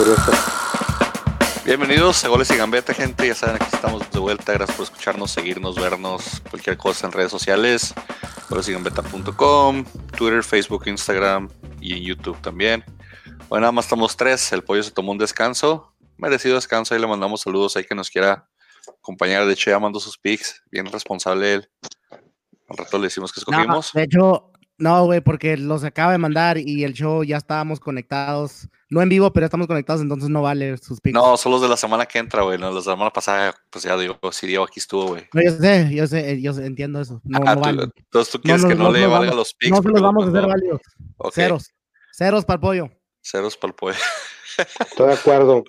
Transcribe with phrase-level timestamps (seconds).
[0.00, 0.32] curiosa.
[1.66, 3.26] Bienvenidos a Goles y Gambeta, gente.
[3.26, 4.54] Ya saben, aquí estamos de vuelta.
[4.54, 7.92] Gracias por escucharnos, seguirnos, vernos, cualquier cosa en redes sociales.
[8.48, 9.84] Golesygambeta.com,
[10.16, 11.50] Twitter, Facebook, Instagram
[11.82, 12.82] y en YouTube también.
[13.50, 14.50] Bueno, nada más estamos tres.
[14.52, 16.94] El pollo se tomó un descanso, merecido descanso.
[16.94, 18.48] Ahí le mandamos saludos ahí que nos quiera
[19.00, 19.44] acompañar.
[19.44, 20.62] De hecho, ya mandó sus pics.
[20.70, 21.70] Bien responsable él.
[22.68, 23.94] Al rato le decimos que escogimos.
[23.94, 24.50] No, de hecho,
[24.80, 28.68] no, güey, porque los acaba de mandar y el show ya estábamos conectados.
[28.88, 31.14] No en vivo, pero estamos conectados, entonces no vale sus pics.
[31.14, 32.58] No, son los de la semana que entra, güey.
[32.58, 35.28] No, los de la semana pasada, pues ya digo, si Diego aquí estuvo, güey.
[35.32, 37.20] No, yo sé, yo sé, yo sé, entiendo eso.
[37.22, 37.82] No, Ah, no tú- vale.
[37.96, 39.70] entonces tú quieres que no, le valga vamos- los pics.
[39.76, 40.80] No se los vamos a hacer válidos.
[41.32, 41.70] Ceros.
[42.12, 42.90] Ceros para el pollo.
[43.22, 43.98] Ceros para el pollo.
[44.80, 45.62] Estoy de acuerdo.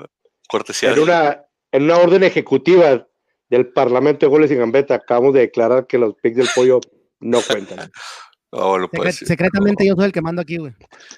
[0.49, 3.05] Cortesía En una, en una orden ejecutiva
[3.49, 6.79] del Parlamento de Goles y Gambeta, acabamos de declarar que los picks del pollo
[7.19, 7.91] no cuentan.
[9.11, 9.25] Sí.
[9.25, 10.73] secretamente yo soy el que mando aquí, güey.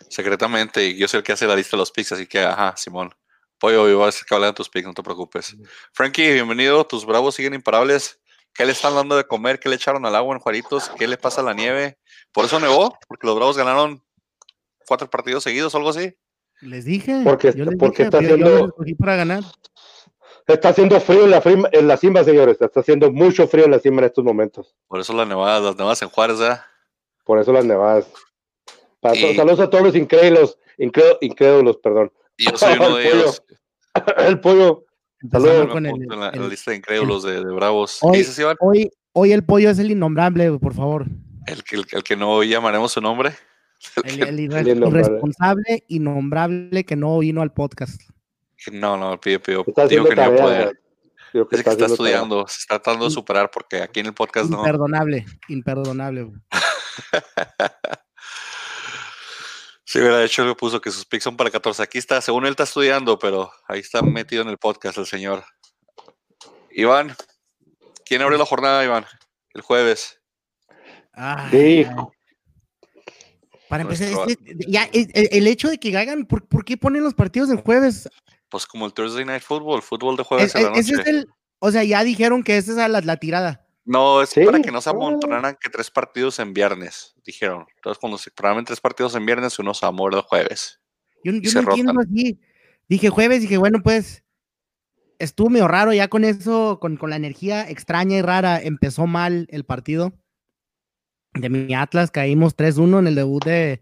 [0.09, 2.75] Secretamente, y yo soy el que hace la lista de los picks, así que, ajá,
[2.77, 3.13] Simón.
[3.59, 5.55] Pollo, yo voy a hacer que hablen de tus picks, no te preocupes.
[5.93, 6.85] Frankie, bienvenido.
[6.85, 8.19] Tus bravos siguen imparables.
[8.53, 9.59] ¿Qué le están dando de comer?
[9.59, 10.89] ¿Qué le echaron al agua en Juaritos?
[10.97, 11.97] ¿Qué le pasa a la nieve?
[12.31, 12.95] ¿Por eso nevó?
[13.07, 14.03] ¿Porque los bravos ganaron
[14.85, 16.13] cuatro partidos seguidos o algo así?
[16.61, 17.21] Les dije.
[17.23, 19.43] Porque- yo les porque dije, está haciendo- para ganar.
[20.45, 22.57] Está haciendo frío en la, frim- en la cima, señores.
[22.61, 24.75] Está haciendo mucho frío en la cima en estos momentos.
[24.87, 26.63] Por eso las nevadas, las nevadas en Juárez, ¿verdad?
[27.23, 28.07] Por eso las nevadas.
[28.99, 32.11] Para Y- Saludos a todos los incrédulos, incré- incrédulos, perdón.
[32.37, 33.21] Y yo soy uno de El pollo.
[33.23, 33.43] ellos.
[34.17, 34.85] El pollo.
[35.31, 35.67] Saludos.
[35.67, 37.99] con el- en, la, en la el- lista de incrédulos de, de bravos.
[38.01, 38.57] Hoy- ¿Qué dices, Iván?
[38.59, 41.05] hoy, hoy el pollo es el innombrable, por favor.
[41.47, 43.33] El, que- el, el que no llamaremos su nombre.
[44.03, 45.07] El, el irre- El innombrable.
[45.07, 48.01] irresponsable, innombrable que no vino al podcast.
[48.71, 50.43] No, no, pidió, Está digo que no iba a tarea.
[50.43, 50.79] poder.
[51.33, 52.15] Digo que Dice que está haciendo tarea.
[52.19, 54.59] estudiando, se está tratando de superar porque aquí en el podcast no.
[54.59, 56.31] Imperdonable, imperdonable.
[59.85, 61.83] Sí, hubiera de hecho le puso que sus picks son para 14.
[61.83, 65.43] Aquí está, según él está estudiando, pero ahí está metido en el podcast el señor.
[66.71, 67.15] Iván,
[68.05, 69.05] ¿quién abre la jornada, Iván?
[69.53, 70.19] El jueves.
[70.97, 71.11] Sí.
[71.13, 71.87] ay.
[73.69, 77.13] Para empezar, Nuestro- este- ya, el, hecho de que hagan, ¿por, por qué ponen los
[77.13, 78.09] partidos en jueves?
[78.49, 81.27] Pues como el Thursday Night Football, fútbol de jueves Es- la ese es el,
[81.59, 83.62] o sea, ya dijeron que esa es la, la tirada.
[83.85, 87.65] No, es Sí, para que no se amontonaran que tres partidos en viernes, dijeron.
[87.75, 90.79] Entonces, cuando se programen tres partidos en viernes, uno se amor el jueves.
[91.23, 92.39] Yo, yo no entiendo así.
[92.87, 94.23] Dije jueves, dije, bueno, pues
[95.19, 98.61] estuvo medio raro ya con eso, con, con la energía extraña y rara.
[98.61, 100.13] Empezó mal el partido
[101.33, 103.81] de mi Atlas, caímos 3-1 en el debut de,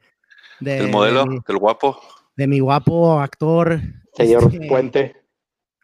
[0.60, 2.00] de, El modelo de mi, del guapo.
[2.36, 3.82] de mi guapo actor,
[4.14, 5.16] Señor este, Puente.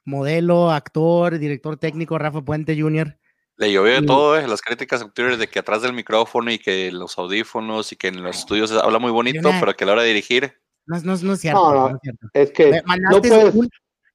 [0.06, 3.18] modelo, actor, director técnico Rafa Puente Jr.
[3.58, 6.60] Le llovió de todo, eh, las críticas en Twitter de que atrás del micrófono y
[6.60, 9.88] que los audífonos y que en los estudios habla muy bonito, una- pero que a
[9.88, 10.54] la hora de dirigir,
[10.86, 11.74] No, no, no es cierto.
[11.74, 12.00] No, no.
[12.34, 13.56] es que mandaste, puedes.
[13.56, 13.70] un,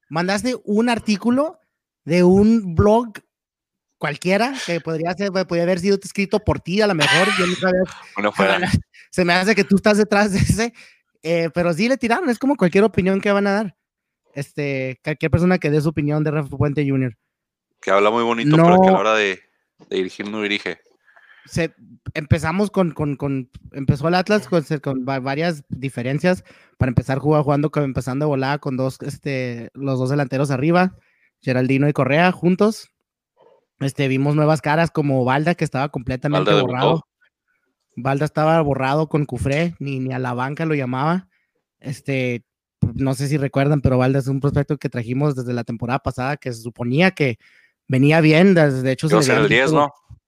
[0.08, 1.58] mandaste un artículo
[2.04, 3.12] de un blog
[3.98, 7.28] cualquiera que podría ser, podría haber sido escrito por ti a lo mejor.
[7.38, 7.82] Yo no sabía-
[8.16, 8.58] bueno, fuera.
[9.10, 10.72] se me hace que tú estás detrás de ese,
[11.22, 13.76] eh, pero sí le tiraron, es como cualquier opinión que van a dar.
[14.34, 17.16] Este, cualquier persona que dé su opinión de Rafa Puente Jr.
[17.82, 18.98] que habla muy bonito, pero que a la No.
[18.98, 19.40] hora de,
[19.90, 20.78] de dirigir no dirige.
[21.44, 21.74] Se,
[22.14, 26.44] empezamos con, con, con, empezó el Atlas con, con va- varias diferencias.
[26.78, 30.96] Para empezar, jugaba jugando, empezando de volada con dos, este, los dos delanteros arriba,
[31.40, 32.88] Geraldino y Correa juntos.
[33.80, 37.08] Este, vimos nuevas caras como Valda, que estaba completamente Valda borrado.
[37.96, 41.28] Valda estaba borrado con Cufré, ni, ni a la banca lo llamaba.
[41.80, 42.44] Este,
[42.94, 46.36] no sé si recuerdan, pero Valda es un prospecto que trajimos desde la temporada pasada,
[46.36, 47.38] que se suponía que
[47.92, 48.54] venía bien.
[48.54, 50.18] De hecho, se Iba a ser el veían 10, muchos- ¿no?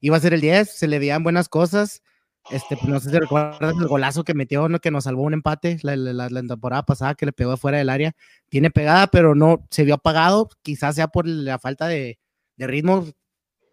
[0.00, 2.02] iba a ser el 10, se le veían buenas cosas.
[2.50, 4.78] Este, pues, no sé si recuerdas el golazo que metió, ¿no?
[4.78, 7.88] que nos salvó un empate la, la- la- temporada pasada, que le pegó fuera del
[7.88, 8.14] área.
[8.50, 10.50] Tiene pegada, pero no se vio apagado.
[10.62, 12.18] Quizás sea por la falta de,
[12.56, 13.06] de ritmo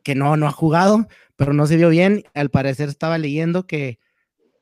[0.03, 2.23] que no, no ha jugado, pero no se vio bien.
[2.33, 3.99] Al parecer estaba leyendo que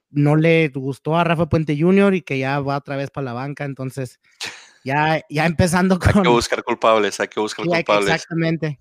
[0.10, 2.16] no le gustó a Rafa Puente Jr.
[2.16, 3.64] y que ya va otra vez para la banca.
[3.66, 4.20] Entonces,
[4.84, 6.24] ya, ya empezando Hay con.
[6.24, 8.14] que buscar culpables, hay que buscar Sí, hay culpables.
[8.16, 8.80] exactamente.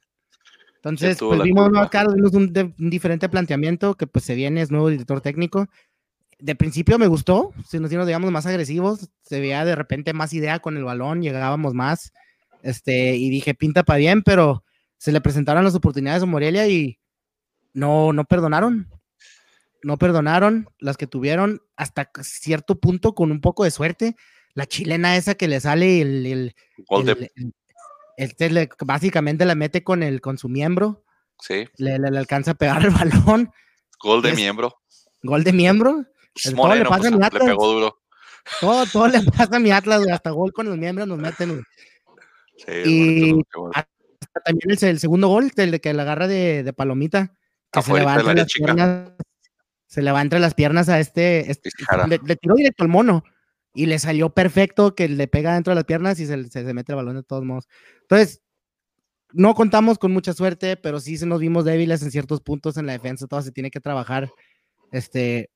[0.77, 4.63] Entonces, pues vimos nuevas caras, vimos un, de- un diferente planteamiento que pues se viene,
[4.63, 5.67] es nuevo director técnico.
[6.39, 10.13] De principio me gustó, si nos, si nos veíamos más agresivos, se veía de repente
[10.13, 12.13] más idea con el balón, llegábamos más,
[12.63, 14.65] este, y dije, pinta para bien, pero
[14.99, 16.99] se le presentaron las oportunidades a Morelia y
[17.73, 18.89] no, no perdonaron.
[19.83, 24.17] No perdonaron las que tuvieron hasta cierto punto con un poco de suerte.
[24.59, 26.55] La chilena esa que le sale el, el,
[26.89, 27.55] Gol de- el- el-
[28.17, 31.05] este le- básicamente la mete con el con su miembro,
[31.41, 32.91] sí, le, le- le alcanza a pegar el
[33.37, 33.53] balón,
[34.01, 34.75] gol de Es- miembro.
[35.23, 36.05] gol de miembro.
[36.35, 37.45] Es todo le moreno, pasa pues, a mi le Atlas.
[37.45, 38.03] pegó duro.
[38.61, 40.03] Todo, todo le pasa a mi Atlas.
[40.09, 41.63] Hasta gol con los miembros nos meten.
[42.57, 43.71] Sí, Y- bonito.
[43.73, 47.33] Hasta También el, el segundo gol, el que la agarra de, de palomita,
[47.71, 48.65] que se le va entre las chica.
[48.75, 49.13] piernas.
[49.87, 51.49] Se le va entre las piernas a este.
[51.49, 51.71] este-
[52.27, 53.23] le tiró directo al mono.
[53.79, 56.75] Y le salió perfecto que le pega dentro de las piernas y se, se, se
[56.75, 57.69] mete el balón de todos modos.
[58.03, 58.43] Entonces,
[59.33, 62.87] no contamos con mucha suerte, pero sí se nos vimos débiles en ciertos puntos en
[62.87, 63.29] la defensa.
[63.29, 64.33] Todo se tiene que trabajar.
[64.91, 65.51] Este,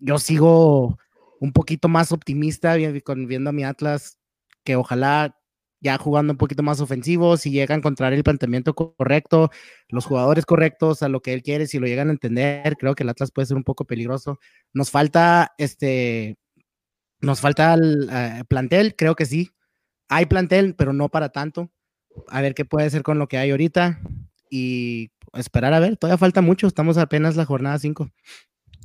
[0.00, 0.98] yo sigo
[1.38, 4.18] un poquito más optimista viendo a mi Atlas,
[4.64, 5.38] que ojalá
[5.80, 9.50] ya jugando un poquito más ofensivo, si llega a encontrar el planteamiento co- correcto,
[9.88, 13.04] los jugadores correctos a lo que él quiere, si lo llegan a entender, creo que
[13.04, 14.40] el Atlas puede ser un poco peligroso.
[14.72, 16.36] Nos falta este,
[17.20, 19.50] nos falta el eh, plantel, creo que sí.
[20.08, 21.70] Hay plantel, pero no para tanto.
[22.28, 24.00] A ver qué puede ser con lo que hay ahorita
[24.50, 25.96] y esperar a ver.
[25.96, 28.10] Todavía falta mucho, estamos apenas la jornada 5.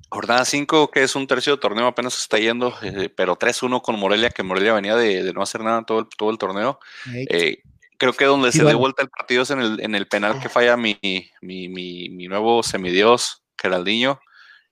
[0.10, 3.98] Jornada 5, que es un tercio de torneo, apenas está yendo, eh, pero 3-1 con
[3.98, 6.78] Morelia, que Morelia venía de, de no hacer nada todo el, todo el torneo.
[7.16, 7.64] Eh,
[7.98, 8.78] creo que donde Sí, se bueno.
[8.78, 11.00] dio vuelta el partido es en el, en el penal que falla mi,
[11.42, 14.20] mi, mi, mi nuevo semidios, Geraldinho,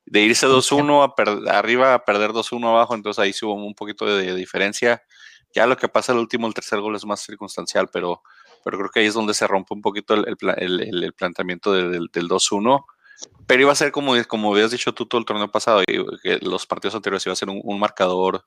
[0.05, 3.75] de irse 2-1 a per- arriba a perder 2-1 abajo, entonces ahí sí hubo un
[3.75, 5.03] poquito de, de diferencia.
[5.53, 8.21] Ya lo que pasa el último, el tercer gol es más circunstancial, pero,
[8.63, 11.73] pero creo que ahí es donde se rompe un poquito el, el el- el- planteamiento
[11.73, 12.83] de- del, del 2-1.
[13.45, 16.39] Pero iba a ser como, como habías dicho tú todo el torneo pasado, y que
[16.41, 18.43] los partidos anteriores iba a ser un, un marcador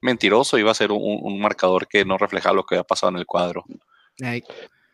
[0.00, 3.18] mentiroso, iba a ser un, un marcador que no reflejaba lo que había pasado en
[3.18, 3.64] el cuadro.
[4.22, 4.42] Ay,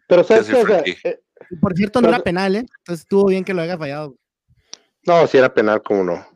[0.09, 0.51] Pero ¿sabes?
[0.53, 1.21] O sea, eh,
[1.61, 2.67] por cierto, no Pero- era penal, ¿eh?
[2.79, 4.17] Entonces estuvo bien que lo haya fallado.
[5.07, 6.27] No, si era penal, ¿cómo no?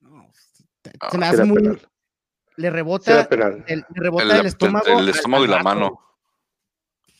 [0.00, 1.56] No, se se me hace era muy.
[1.62, 1.80] penal.
[2.56, 3.64] Le rebota, penal.
[3.66, 4.86] el, le rebota El, estómago.
[4.86, 6.00] el al- estómago y la mano.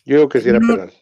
[0.05, 0.93] Yo digo que sí era No, penal.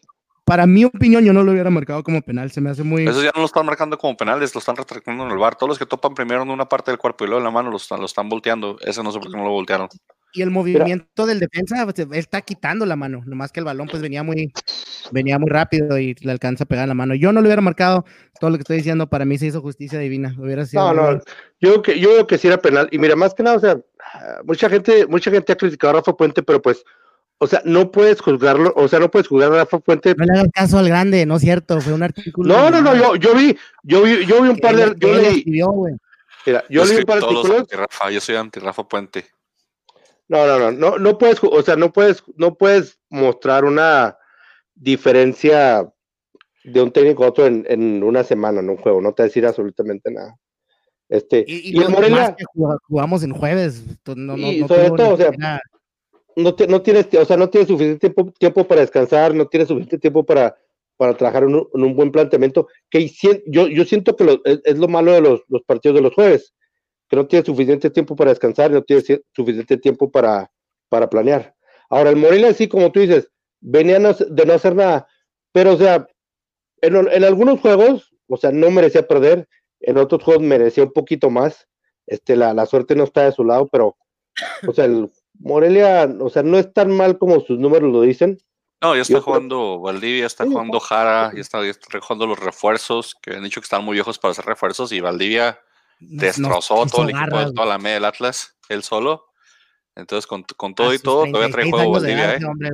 [0.43, 2.51] Para mi opinión, yo no lo hubiera marcado como penal.
[2.51, 3.07] Se me hace muy.
[3.07, 5.55] Esos ya no lo están marcando como penales, lo están retractando en el bar.
[5.55, 7.71] Todos los que topan primero en una parte del cuerpo y luego en la mano
[7.71, 8.77] lo están, lo están volteando.
[8.81, 9.89] Ese no sé por qué no lo voltearon.
[10.35, 13.87] Y el movimiento del defensa pues, él está quitando la mano, nomás que el balón
[13.87, 14.51] pues venía muy,
[15.11, 17.15] venía muy rápido y le alcanza a pegar la mano.
[17.15, 18.03] Yo no lo hubiera marcado,
[18.39, 20.35] todo lo que estoy diciendo, para mí se hizo justicia divina.
[20.37, 21.21] Hubiera sido No, no,
[21.61, 22.89] yo creo que, yo creo que sí era penal.
[22.91, 23.77] Y mira, más que nada, o sea,
[24.43, 26.83] mucha gente, mucha gente ha criticado a Rafa Puente, pero pues,
[27.37, 30.15] o sea, no puedes juzgarlo, o sea, no puedes juzgar a Rafa Puente.
[30.17, 32.53] No le hagas caso al grande, no es cierto, fue un artículo.
[32.53, 35.43] No, no, no, yo, yo vi, yo vi, yo vi un par de, yo leí,
[35.45, 37.59] mira, yo Yo leí un soy par de artículos.
[37.59, 39.25] anti-Rafa, yo soy anti-Rafa Puente.
[40.27, 44.17] No, no, no, no, no puedes, o sea, no puedes, no puedes mostrar una
[44.73, 45.87] diferencia
[46.63, 49.25] de un técnico a otro en, en una semana, en un juego, no te va
[49.25, 50.35] a decir absolutamente nada.
[51.07, 52.35] Este, Y, y, y el Morelia,
[52.87, 53.83] jugamos en jueves.
[54.07, 55.61] No, no, Y no sobre tuvo todo, ni o sea, siquiera-
[56.37, 59.67] no, te- no tienes, o sea, no tienes suficiente tiempo, tiempo para descansar, no tienes
[59.67, 60.57] suficiente tiempo para,
[60.97, 63.07] para trabajar en un, en un buen planteamiento, que
[63.45, 66.13] yo, yo siento que lo- es, es lo malo de los, los partidos de los
[66.15, 66.53] jueves,
[67.07, 70.51] que no tienes suficiente tiempo para descansar, no tienes ci- suficiente tiempo para,
[70.89, 71.55] para planear.
[71.89, 73.29] Ahora, el Morelia, sí, como tú dices,
[73.61, 75.07] venía no- de no hacer nada,
[75.51, 76.07] pero, o sea,
[76.81, 79.47] en, en algunos juegos, o sea, no merecía perder,
[79.81, 81.67] en otros juegos merecía un poquito más,
[82.07, 83.97] este, la, la suerte no está de su lado, pero,
[84.67, 88.37] o sea, el Morelia, o sea, no es tan mal como sus números lo dicen.
[88.81, 91.99] No, ya está Yo creo- jugando Valdivia, está Sí, jugando Jara, ya está, ya está
[92.01, 95.59] jugando los refuerzos, que habían dicho que están muy viejos para hacer refuerzos, y Valdivia
[96.07, 99.25] destrozó todo el equipo, garras, toda la media del Atlas, él solo.
[99.95, 102.45] Entonces, con, con todo y todo, todavía trae 36 juego Valdivia, edad, ¿eh?
[102.45, 102.69] hombre.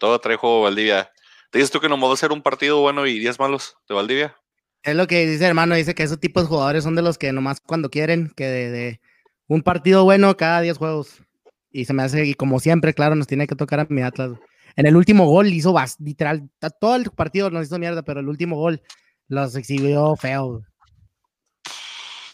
[0.00, 1.10] Todo trae juego Valdivia.
[1.52, 4.36] ¿Dices tú que nomás va a ser un partido bueno y 10 malos de Valdivia?
[4.82, 7.32] Es lo que dice hermano, dice que esos tipos de jugadores son de los que
[7.32, 9.00] nomás cuando quieren, que de, de
[9.46, 11.22] un partido bueno cada 10 juegos.
[11.70, 14.32] Y se me hace, y como siempre, claro, nos tiene que tocar a mi Atlas.
[14.76, 16.48] En el último gol hizo literal,
[16.80, 18.80] todo el partido nos hizo mierda, pero el último gol
[19.26, 20.62] los exhibió feo.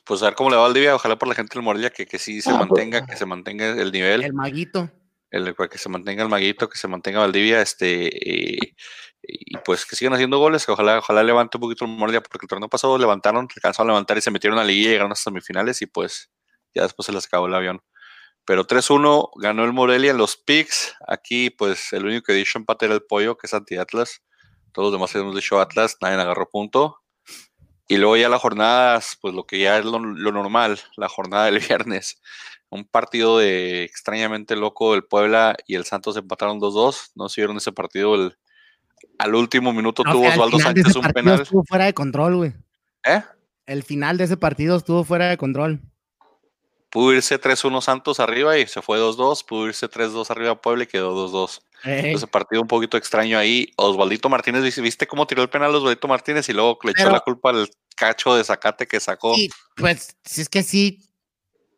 [0.04, 2.06] Pues a ver cómo le va a Valdivia, ojalá por la gente del Morelia que,
[2.06, 2.68] que sí se Ah, pues.
[2.68, 4.22] mantenga, que se mantenga el nivel.
[4.22, 4.90] El maguito.
[5.30, 8.58] el, que se mantenga el maguito, que se mantenga Valdivia, este, y,
[9.22, 12.44] y pues que sigan haciendo goles, que ojalá, ojalá levante un poquito el Morelia, porque
[12.44, 15.14] el torneo pasado levantaron, alcanzaron a levantar y se metieron a la liguilla llegaron a
[15.16, 16.30] semifinales y pues
[16.74, 17.80] ya después se les acabó el avión.
[18.44, 20.94] Pero 3-1 ganó el Morelia en los picks.
[21.08, 24.22] Aquí, pues, el único que dicho empate era el pollo, que es anti-Atlas.
[24.72, 26.98] Todos los demás hemos dicho Atlas, nadie agarró punto.
[27.86, 31.46] Y luego ya las jornadas, pues lo que ya es lo, lo normal, la jornada
[31.46, 32.20] del viernes
[32.74, 37.12] un partido de extrañamente loco del Puebla y el Santos empataron 2-2.
[37.14, 38.16] No si vieron ese partido.
[38.16, 38.36] El,
[39.18, 41.40] al último minuto No, tuvo al Osvaldo Sánchez ese un partido penal.
[41.42, 42.52] Estuvo fuera de control, güey.
[43.04, 43.22] ¿Eh?
[43.66, 45.80] El final de ese partido estuvo fuera de control.
[46.90, 49.44] Pudo irse 3-1 Santos arriba y se fue 2-2.
[49.46, 51.60] Pudo irse 3-2 arriba Puebla y quedó 2-2.
[51.84, 53.72] Ese partido un poquito extraño ahí.
[53.76, 57.20] Osvaldito Martínez, ¿viste- ¿viste cómo tiró el penal Osvaldito Martínez y luego le echó la
[57.20, 59.34] culpa al cacho de Zacate que sacó?
[59.34, 61.10] Sí, pues si es que sí,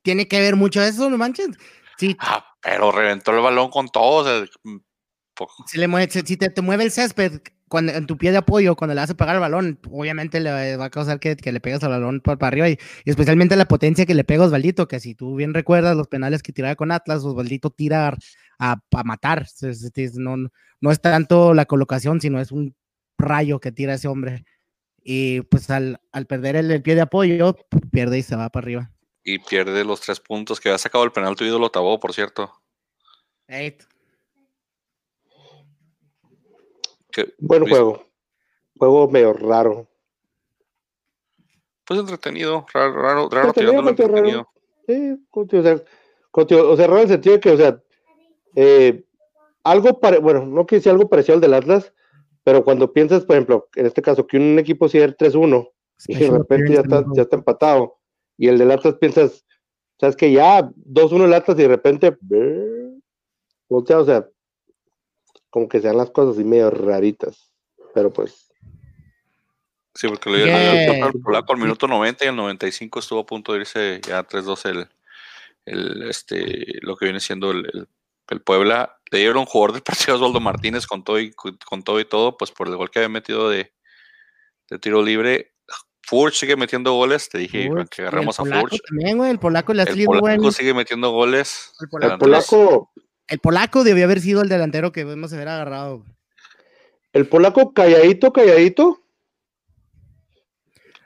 [0.03, 1.49] tiene que ver mucho eso, no manches.
[1.99, 2.17] Sí.
[2.21, 4.23] Ah, pero reventó el balón con todo.
[4.23, 4.77] O sea, mm,
[5.67, 8.77] Si, le mueve, si te, te mueve el césped cuando, en tu pie de apoyo,
[8.77, 11.83] cuando le hace pegar el balón, obviamente le va a causar que, que le pegas
[11.85, 14.87] al balón por, para arriba y, y especialmente la potencia que le pega a Osvaldito,
[14.89, 18.17] que si tú bien recuerdas los penales que tiraba con Atlas, Osvaldito tira
[18.59, 19.47] a, a matar.
[20.15, 20.37] No,
[20.81, 22.75] no es tanto la colocación, sino es un
[23.19, 24.45] rayo que tira ese hombre.
[25.03, 27.57] Y pues al, al perder el, el pie de apoyo,
[27.93, 28.91] pierde y se va para arriba.
[29.25, 32.51] y pierde los tres puntos que había sacado el penal tu ídolo Tabó, por cierto.
[33.49, 33.77] Ey,
[37.17, 38.05] Que, Buen Luis, juego.
[38.79, 39.89] Juego medio raro.
[41.87, 44.19] Pues entretenido, raro, raro, raro Entretenido, tirándolo medio raro.
[44.19, 45.17] entretenido.
[45.17, 45.83] Sí, contigo, o sea,
[46.63, 47.83] o sea, raro en el sentido de que, o sea,
[48.55, 49.03] eh,
[49.65, 51.95] algo pare, bueno, no que sea algo parecido al del Atlas,
[52.45, 55.73] pero cuando piensas, por ejemplo, en este caso, que un equipo cierre 3-1
[56.09, 57.97] y de repente ya está, ya está empatado,
[58.37, 59.47] y el del Atlas piensas,
[59.99, 62.99] sabes que ya 2-1 el Atlas y de repente, eh,
[63.71, 64.29] voltea, o sea,
[65.51, 67.53] como que sean las cosas así medio raritas,
[67.95, 68.43] pero pues,
[69.95, 71.07] Sí, porque dio Yeah.
[71.07, 74.67] el polaco al minuto 90 y al 95 estuvo a punto de irse ya 3-2
[74.69, 74.89] el,
[75.65, 77.89] el, este, lo que viene siendo el, el-
[78.29, 78.99] el Puebla.
[79.11, 82.05] Le dieron un jugador del partido a Osvaldo Martínez con todo y, con todo y
[82.05, 83.73] todo, pues por el gol que había metido de,
[84.69, 85.55] de tiro libre.
[86.03, 88.79] Furch sigue metiendo goles, te dije Furch, que agarramos a el Furch.
[88.89, 91.73] También, güey, el polaco le ha El polaco buen- sigue metiendo goles.
[91.81, 92.93] El el polaco,
[93.29, 96.05] El polaco debió haber sido el delantero que debemos haber agarrado.
[97.13, 99.03] el polaco calladito, calladito.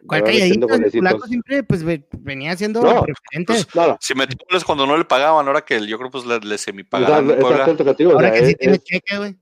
[0.07, 0.67] ¿Cuál calladito?
[0.75, 3.53] El polaco siempre pues, ve- venía siendo No, referente.
[3.53, 6.41] pues, no, Si metió goles cuando no le pagaban, ahora que yo creo pues le,
[6.41, 9.37] le o Ahora sea, que sí tiene es- cheque, güey.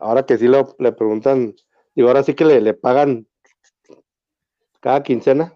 [0.00, 1.54] ahora que sí lo, le preguntan,
[1.94, 3.26] digo, ahora sí que le, le pagan
[4.80, 5.54] cada quincena.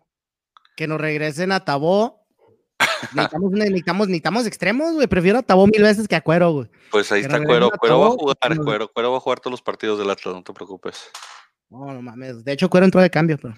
[0.77, 2.26] Que nos regresen a Tabó.
[3.15, 5.07] Necesitamos, necesitamos, necesitamos extremos, güey.
[5.07, 6.69] Prefiero a Tabó mil veces que a Cuero, güey.
[6.91, 7.71] Pues ahí Que está Cuero.
[7.71, 8.37] Cuero va a jugar.
[8.65, 11.11] Cuero, Cuero va a jugar todos los partidos del Atlas, no te preocupes.
[11.69, 12.45] No, no mames.
[12.45, 13.55] De hecho, Cuero entró de cambio, pero.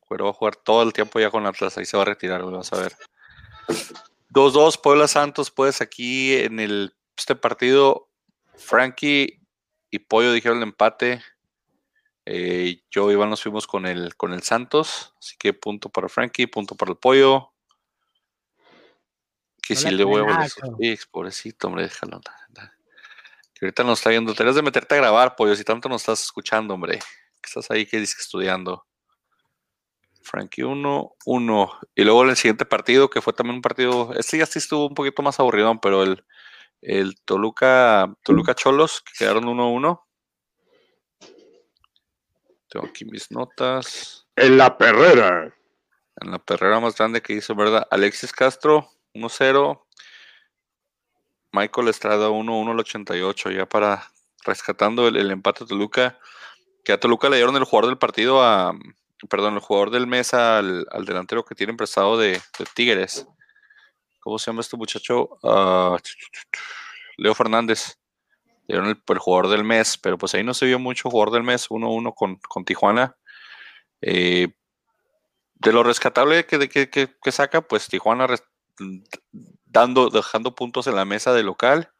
[0.00, 2.42] Cuero va a jugar todo el tiempo ya con Atlas, ahí se va a retirar,
[2.42, 2.92] güey, vas a ver.
[4.30, 8.08] 2-2, Puebla Santos, pues aquí en el, este partido,
[8.54, 9.40] Frankie
[9.90, 11.22] y Pollo dijeron el empate.
[12.24, 16.08] Eh, yo y Iván nos fuimos con el, con el Santos, así que punto para
[16.08, 17.52] Frankie, punto para el Pollo.
[19.66, 20.46] Que No si le voy a
[20.78, 22.20] picks, pobrecito, hombre, déjalo.
[23.54, 26.22] Que ahorita nos está viendo, tenías de meterte a grabar, Pollo, si tanto nos estás
[26.22, 26.98] escuchando, hombre.
[26.98, 28.86] Que estás ahí, que dices estudiando.
[30.22, 31.78] Frankie 1, 1.
[31.94, 34.94] Y luego el siguiente partido, que fue también un partido, este ya sí estuvo un
[34.94, 36.24] poquito más aburrido, pero el,
[36.82, 40.02] el Toluca, Toluca Cholos, que quedaron 1-1.
[42.68, 44.26] Tengo aquí mis notas.
[44.36, 45.54] En la perrera.
[46.20, 47.86] En la perrera más grande que hizo, ¿verdad?
[47.90, 49.82] Alexis Castro, 1-0.
[51.52, 54.10] Michael Estrada, 1-1 al 88, ya para
[54.44, 56.18] rescatando el, empate a Toluca.
[56.84, 58.74] Que a Toluca le dieron el jugador del partido a.
[59.30, 62.40] Perdón, el jugador del mes al, al delantero que tiene prestado de,
[62.74, 63.26] Tigres.
[64.20, 65.38] ¿Cómo se llama este muchacho?
[65.42, 65.96] Ah,
[67.16, 67.98] Leo Fernández.
[68.66, 71.44] Le dieron el, jugador del mes, pero pues ahí no se vio mucho jugador del
[71.44, 73.16] mes, 1-1 con, con Tijuana.
[74.00, 74.48] Eh,
[75.54, 78.26] de lo rescatable que, que, que- saca, pues Tijuana
[79.64, 81.90] dando, dejando puntos en la mesa de local,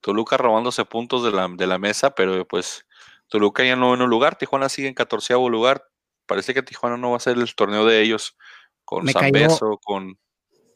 [0.00, 2.84] Toluca robándose puntos de la, de la mesa, pero pues
[3.28, 5.88] Toluca ya en noveno lugar, Tijuana sigue en catorceavo lugar.
[6.26, 8.36] Parece que Tijuana no va a ser el torneo de ellos
[8.84, 10.18] con San Beso, con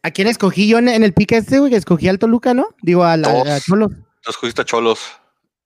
[0.02, 1.75] ¿A quién escogí yo en, el pique este, güey?
[1.75, 2.68] Escogí al Toluca, ¿no?
[2.83, 3.49] Digo, Todos.
[3.49, 3.90] a Cholos.
[4.25, 5.00] los jugadores Cholos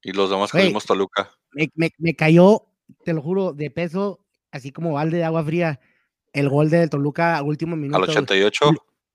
[0.02, 0.64] y los demás Güey.
[0.64, 1.30] cogimos Toluca.
[1.52, 2.66] Me, me- me cayó,
[3.04, 5.80] te lo juro, de peso, así como balde de agua fría,
[6.32, 7.98] el gol del Toluca a último minuto.
[7.98, 8.16] Al güey.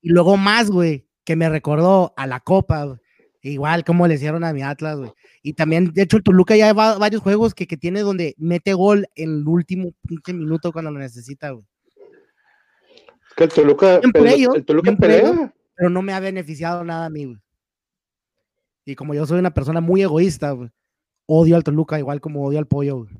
[0.02, 2.98] Y luego más, güey, que me recordó a la Copa, güey.
[3.42, 5.12] Igual como le hicieron a mi Atlas, güey.
[5.42, 8.74] Y también, de hecho, el Toluca ya va varios juegos que, que tiene donde mete
[8.74, 11.64] gol en el último pinche minuto cuando lo necesita, güey.
[13.36, 15.54] Que el Toluca, el, Toluca pelea.
[15.76, 17.38] Pero no me ha beneficiado nada a mí, güey.
[18.84, 20.70] Y como yo soy una persona muy egoísta, güey,
[21.26, 23.10] odio al Toluca igual como odio al pollo, güey.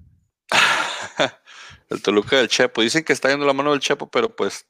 [1.91, 2.83] el Toluca del Chepo.
[2.83, 4.67] Dicen que está yendo la mano del Chepo, pero pues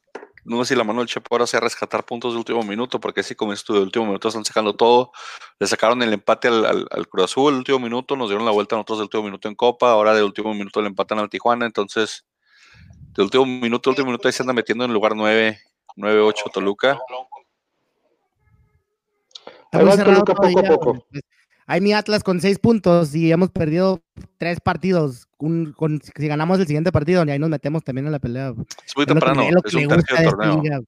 [0.49, 3.21] no sé si la mano del Chepo ahora sea rescatar puntos de último minuto, porque
[3.21, 5.13] así como estuvo de último minuto están sacando todo.
[5.59, 8.53] Le sacaron el empate al, al, al Cruz Azul el último minuto, nos dieron la
[8.53, 11.29] vuelta a nosotros del último minuto en Copa, ahora del último minuto le empatan al
[11.29, 12.25] Tijuana, entonces
[13.15, 15.59] de último minuto, último minuto ahí se anda metiendo en el lugar 9,
[15.97, 16.99] 9-8 Toluca.
[19.65, 21.07] Está Ahí va Toluca poco a poco.
[21.11, 21.23] Pues,
[21.67, 24.01] Hay mi Atlas con seis puntos y hemos perdido
[24.39, 25.28] tres partidos.
[25.39, 28.53] Un- con- si ganamos el siguiente partido, y ahí nos metemos también en la pelea.
[28.85, 30.63] Es muy temprano, es es un tercio de torneo.
[30.63, 30.81] liga,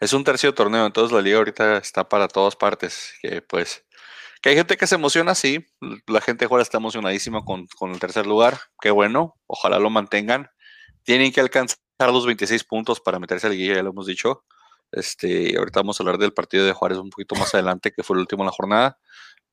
[0.00, 3.12] es un tercio de torneo, entonces la liga ahorita está para todas partes.
[3.20, 3.84] Que pues,
[4.40, 5.66] que hay gente que se emociona, sí.
[6.06, 8.58] La gente ahora está emocionadísima con, con el tercer lugar.
[8.80, 10.48] Qué bueno, ojalá lo mantengan.
[11.04, 14.44] Tienen que alcanzar los 26 puntos para meterse a la liguilla, ya lo hemos dicho.
[14.90, 18.16] Este, ahorita vamos a hablar del partido de Juárez un poquito más adelante, que fue
[18.16, 18.98] el último en la jornada.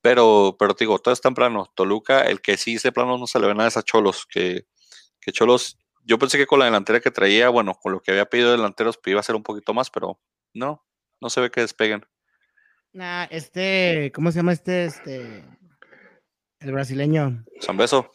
[0.02, 1.72] Pero, pero te digo, todo es temprano.
[1.76, 4.66] Toluca, el que sí de plano no se le ve nada es a Cholos, que,
[5.20, 8.26] que Cholos, yo pensé que con la delantera que traía, bueno, con lo que había
[8.26, 10.20] pedido delanteros, pues iba a ser un poquito más, pero
[10.54, 10.86] no,
[11.20, 12.06] no se ve que despeguen.
[12.94, 14.86] Nah, este, ¿cómo se llama este?
[14.86, 15.44] Este,
[16.60, 17.44] el brasileño.
[17.62, 18.12] Zambeso.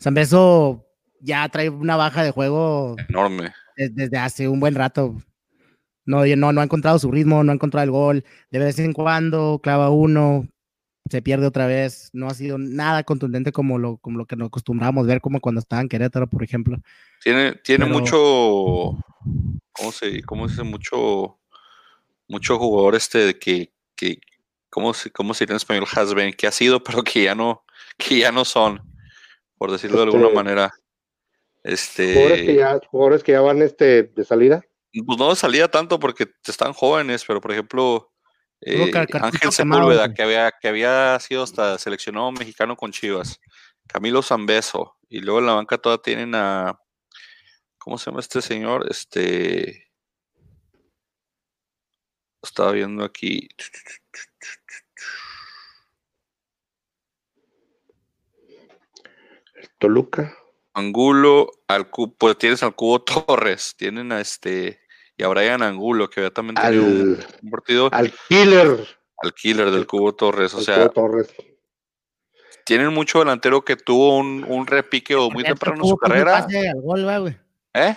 [0.00, 0.86] Zambeso
[1.20, 5.16] ya trae una baja de juego enorme desde hace un buen rato.
[6.06, 8.24] No, no, no ha encontrado su ritmo, no ha encontrado el gol.
[8.50, 10.46] De vez en cuando clava uno,
[11.10, 12.10] se pierde otra vez.
[12.12, 15.60] No ha sido nada contundente como lo, como lo que nos acostumbrábamos ver, como cuando
[15.60, 16.78] estaba en Querétaro, por ejemplo.
[17.22, 18.18] Tiene, tiene mucho,
[19.72, 20.62] ¿cómo se, cómo dice?
[20.62, 21.38] Mucho,
[22.28, 24.18] mucho jugador este que, que
[24.70, 25.86] ¿cómo se, cómo se dice en español?
[25.94, 27.64] Has been, que ha sido, pero que ya no,
[27.96, 28.80] que ya no son,
[29.56, 30.72] por decirlo de alguna Este, manera.
[31.62, 34.64] Este, Jugadores que ya, jugadores que ya van este, de salida.
[35.06, 38.12] pues no salía tanto porque están jóvenes, pero por ejemplo,
[38.60, 43.40] eh, Ángel Sepúlveda, que había, que había sido hasta seleccionado mexicano con Chivas,
[43.86, 46.78] Camilo Zambeso, y luego en la banca toda tienen a,
[47.78, 48.86] ¿cómo se llama este señor?
[48.90, 49.90] Este,
[52.42, 53.48] estaba viendo aquí,
[59.78, 60.36] Toluca.
[60.72, 64.80] Angulo, al Cu- pues tienes al Cubo Torres, tienen a este,
[65.16, 68.86] y a Brian Angulo, que había también tenido un, Al, un partido, al killer.
[69.22, 71.34] al killer del Cubo Torres, o al sea, Cubo Torres.
[72.64, 76.42] tienen mucho delantero que tuvo un, un repique o muy temprano en su puso carrera.
[76.44, 77.36] pase al gol, güey.
[77.74, 77.96] ¿Eh?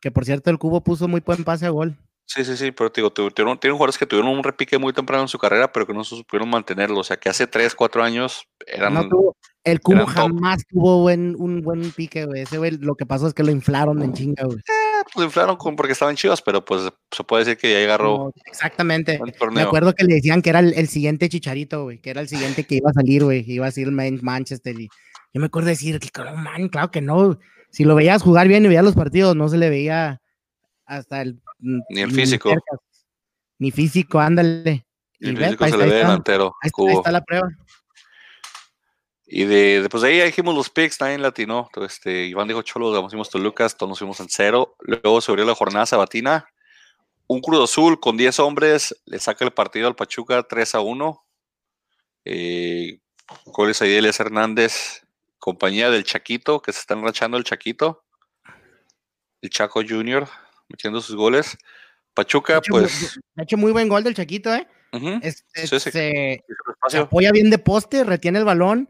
[0.00, 1.96] Que por cierto, el Cubo puso muy buen pase a gol.
[2.30, 4.92] Sí, sí, sí, pero te digo, tu- tuvieron, tienen jugadores que tuvieron un repique muy
[4.92, 7.00] temprano en su carrera, pero que no se supieron mantenerlo.
[7.00, 8.92] O sea, que hace 3, 4 años eran.
[8.92, 10.08] No tuvo- el Cubo top.
[10.10, 12.42] jamás tuvo buen, un buen pique, güey.
[12.42, 14.58] Ese güey, lo que pasó es que lo inflaron en chinga, güey.
[15.08, 18.18] Eh, pues inflaron con, porque estaban chivas, pero pues se puede decir que ya agarró
[18.18, 19.18] No, exactamente.
[19.52, 22.28] Me acuerdo que le decían que era el, el siguiente chicharito, güey, que era el
[22.28, 24.78] siguiente que iba a salir, güey, iba a salir en Manchester.
[24.78, 24.88] Y
[25.32, 27.38] yo me acuerdo de decir, que no, man, claro que no.
[27.70, 30.20] Si lo veías jugar bien y veías los partidos, no se le veía
[30.86, 31.40] hasta el.
[31.58, 32.48] Ni el físico.
[32.48, 32.76] cerca.
[33.58, 34.86] Ni físico, ándale.
[35.18, 36.54] Y el físico se le ve delantero.
[36.62, 37.48] Ahí está la prueba.
[39.30, 41.66] Y de, de, pues de ahí dijimos los picks, nadie latino.
[41.68, 44.74] Entonces, este, Iván dijo Cholos, vamos fuimos Tolucas, todos nos fuimos en cero.
[44.80, 46.48] Luego se abrió la jornada sabatina.
[47.26, 51.26] Un Cruz Azul con 10 hombres le saca el partido al Pachuca 3 a 1.
[52.24, 53.00] Eh,
[53.44, 55.02] goles ahí de Elias Hernández,
[55.38, 58.04] compañía del Chaquito, que se está enrachando el Chaquito.
[59.42, 60.26] El Chaco Junior,
[60.68, 61.58] metiendo sus goles.
[62.14, 63.20] Pachuca, hecho, pues.
[63.34, 64.66] de hecho, muy buen gol del Chaquito, ¿eh?
[65.20, 65.90] Este, Sí, sí.
[65.90, 66.44] Se,
[66.88, 68.88] se apoya bien de poste, retiene el balón,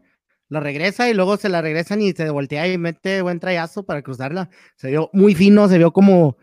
[0.49, 4.01] la regresa y luego se la regresan y se voltea y mete buen trayazo para
[4.01, 4.49] cruzarla.
[4.75, 6.37] Se vio muy fino, se vio como,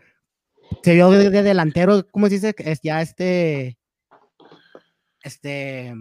[0.83, 2.55] se vio de, de delantero, ¿cómo se dice?
[2.59, 3.77] Es ya este,
[5.23, 5.93] este,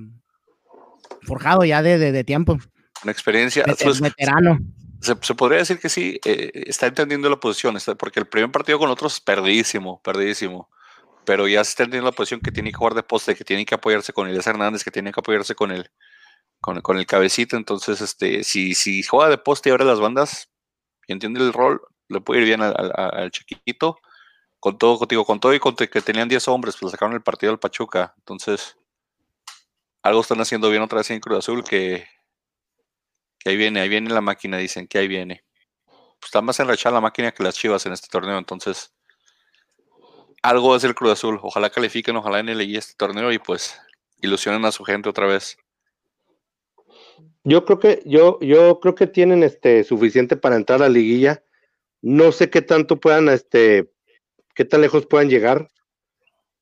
[1.22, 2.58] forjado ya de, de, de tiempo,
[3.02, 3.64] Una experiencia.
[3.82, 4.58] Pues, veterano.
[5.00, 8.50] Se, se podría decir que sí, eh, está entendiendo la posición, está- porque el primer
[8.50, 10.70] partido con otros es perdidísimo, perdidísimo.
[11.24, 13.64] Pero ya se está entendiendo la posición que tiene que jugar de poste, que tiene
[13.66, 15.90] que apoyarse con Elias Hernández, que tiene que apoyarse con el,
[16.66, 17.56] con, con el cabecita.
[17.56, 20.50] Entonces, este, si, si juega de poste y abre las bandas
[21.06, 24.00] y entiende el rol, le puede ir bien al, chiquito.
[24.58, 27.52] Con todo, contigo, con todo y con que tenían 10 hombres, pues sacaron el partido
[27.52, 28.14] al Pachuca.
[28.18, 28.76] Entonces,
[30.02, 32.08] algo están haciendo bien otra vez en Cruz Azul que,
[33.44, 35.44] ahí viene, ahí viene la máquina, dicen que ahí viene.
[35.84, 38.92] Pues está más enrachada la máquina que las chivas en este torneo, entonces
[40.42, 41.38] algo es el Cruz Azul.
[41.42, 43.78] Ojalá califiquen, ojalá en el este torneo y pues
[44.20, 45.58] ilusionen a su gente otra vez.
[47.44, 51.42] Yo creo que, yo, yo creo que tienen este suficiente para entrar a la liguilla.
[52.02, 53.90] No sé qué tanto puedan, este,
[54.54, 55.68] qué tan lejos puedan llegar,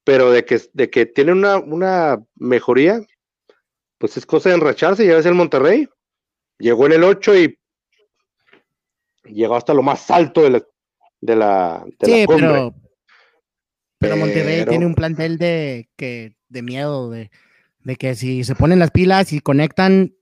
[0.05, 3.01] pero de que, de que tienen una, una mejoría,
[3.99, 5.07] pues es cosa de enracharse.
[5.07, 5.89] Ya ves el Monterrey,
[6.59, 7.59] llegó en el 8 y
[9.25, 10.63] llegó hasta lo más alto de la,
[11.21, 12.47] de la, de la Sí, cumbre.
[12.47, 12.75] pero,
[13.99, 17.31] pero Monterrey Pero- tiene un plantel de, que, de miedo, de,
[17.81, 20.15] de que si se ponen las pilas y conectan,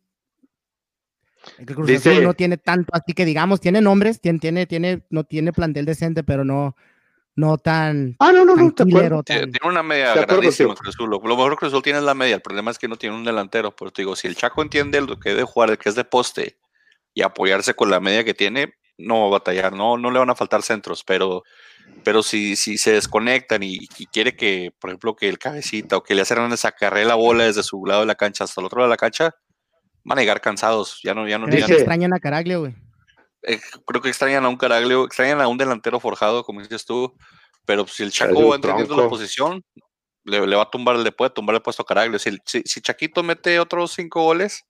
[1.59, 5.03] el Cruz Dice- Azul no tiene tanto, así que digamos, tiene nombres, tiene, tiene, tiene,
[5.11, 6.77] no tiene plantel decente, pero no,
[7.35, 9.23] no tan, Ah, no, no, no, te acuerdo.
[9.23, 10.75] Tiene tan- tiene una media De grandísima.
[10.75, 11.09] Cruz Azul.
[11.11, 12.35] Lo, lo mejor que Cruz Azul tiene es la media.
[12.37, 13.75] El problema es que no tiene un delantero.
[13.75, 16.05] Pero te digo, si el Chaco entiende lo que debe jugar, el que es de
[16.05, 16.59] poste,
[17.15, 19.73] y apoyarse con la media que tiene, no va a batallar.
[19.73, 21.43] No, no le van a faltar centros, pero
[22.05, 26.15] pero si, si se desconectan y, quiere que, por ejemplo, que el cabecita o que
[26.15, 28.79] le hacen esa carrera la bola desde su lado de la cancha hasta el otro
[28.79, 29.35] lado de la cancha,
[30.05, 31.01] van a llegar cansados.
[31.03, 31.49] Ya no, ya no.
[31.49, 32.75] Extrañan a Caraglio, güey.
[33.43, 37.15] Eh, creo que extrañan a un Caraglio, extrañan a un delantero forjado, como dices tú,
[37.65, 39.65] pero si el Chaco va entendiendo la posición,
[40.25, 42.19] le, va a tumbar, le puede tumbar el puesto a Caraglio.
[42.19, 44.65] Si, si, Chaquito mete otros cinco goles,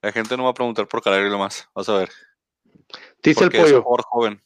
[0.00, 1.68] la gente no va a preguntar por Caraglio más.
[1.74, 2.10] Vas a ver.
[3.22, 3.82] Dice el pollo.
[3.82, 4.42] joven.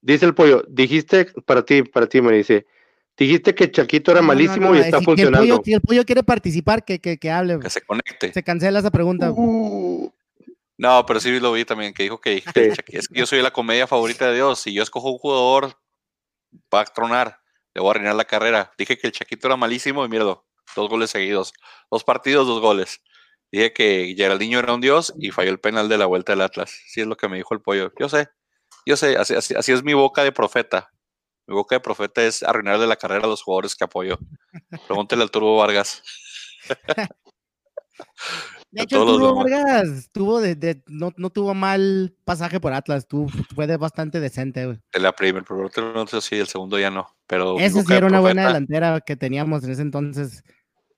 [0.00, 2.66] Dice el pollo, dijiste para ti, para ti me dice,
[3.16, 5.60] dijiste que Chaquito era malísimo y está funcionando.
[5.64, 7.58] Si el, pollo, quiere participar, que, que, que, hable.
[7.60, 8.32] Que se conecte.
[8.32, 9.30] Se cancela esa pregunta.
[9.30, 10.12] Uh.
[10.76, 13.86] No, pero sí lo vi también, que dijo que, es que yo soy la comedia
[13.86, 14.60] favorita de Dios.
[14.60, 15.78] Si yo escojo un jugador,
[16.72, 17.38] va a tronar,
[17.74, 18.72] le voy a arruinar la carrera.
[18.76, 21.52] Dije que el Chaquito era malísimo y míralo, dos goles seguidos.
[21.90, 23.00] Dos partidos, dos goles.
[23.52, 26.76] Dije que Geraldinho era un dios y falló el penal de la vuelta del Atlas.
[26.88, 27.92] Sí es lo que me dijo el pollo.
[27.98, 28.28] Yo sé.
[28.84, 30.90] Yo sé, así, así, es mi boca de profeta.
[31.46, 34.18] Mi boca de profeta es arruinarle la carrera a los jugadores que apoyo.
[34.88, 36.02] Pregúntele al Turbo Vargas.
[38.70, 43.28] De hecho, el Turbo Vargas tuvo de, no, no, tuvo mal pasaje por Atlas, tuvo,
[43.54, 44.80] fue de bastante decente, güey.
[44.92, 47.06] De la primera, pero no sé si el segundo ya no.
[47.28, 50.42] Pero Esa sí era una buena delantera que teníamos en ese entonces,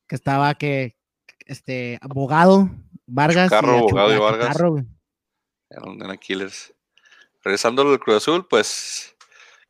[0.06, 0.96] que estaba que,
[1.44, 2.70] este, abogado,
[3.04, 3.50] Vargas.
[3.50, 4.56] Carro, abogado y Vargas.
[5.68, 6.72] Eran killers
[7.42, 9.15] regresando al Cruz Azul, pues,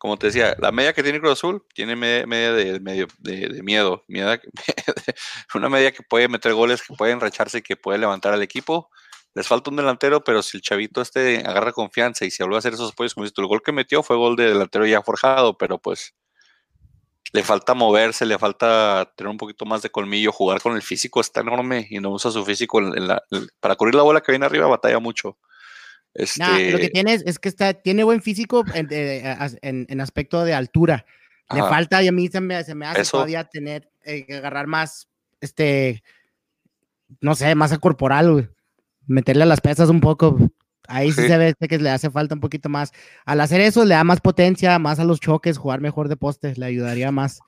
[0.07, 4.05] como te decía, la media que tiene Cruz Azul tiene media, de, medio, de, miedo,
[5.55, 8.89] una media que puede meter goles, que puede enracharse que puede levantar al equipo.
[9.35, 12.59] Les falta un delantero, pero si el chavito este agarra confianza y se vuelve a
[12.61, 15.59] hacer esos apoyos, como dices el gol que metió fue gol de delantero ya forjado,
[15.59, 16.15] pero pues
[17.33, 21.21] le falta moverse, le falta tener un poquito más de colmillo, jugar con el físico
[21.21, 22.81] está enorme y no usa su físico
[23.59, 25.37] para cubrir la bola que viene arriba, batalla mucho
[26.19, 28.89] lo que este tiene es, que está, tiene buen físico en,
[29.63, 31.05] en, aspecto de altura.
[31.51, 35.09] Le falta, y a mí se me, se me hace todavía tener, eh, agarrar más,
[35.41, 36.03] este,
[37.21, 38.51] no sé, masa corporal,
[39.09, 40.37] Meterle a las pesas un poco.
[40.89, 42.93] Ahí sí, se ve que le hace falta un poquito más.
[43.25, 46.59] Al hacer eso, le da más potencia, más a los choques, jugar mejor de postes,
[46.59, 47.39] le ayudaría más.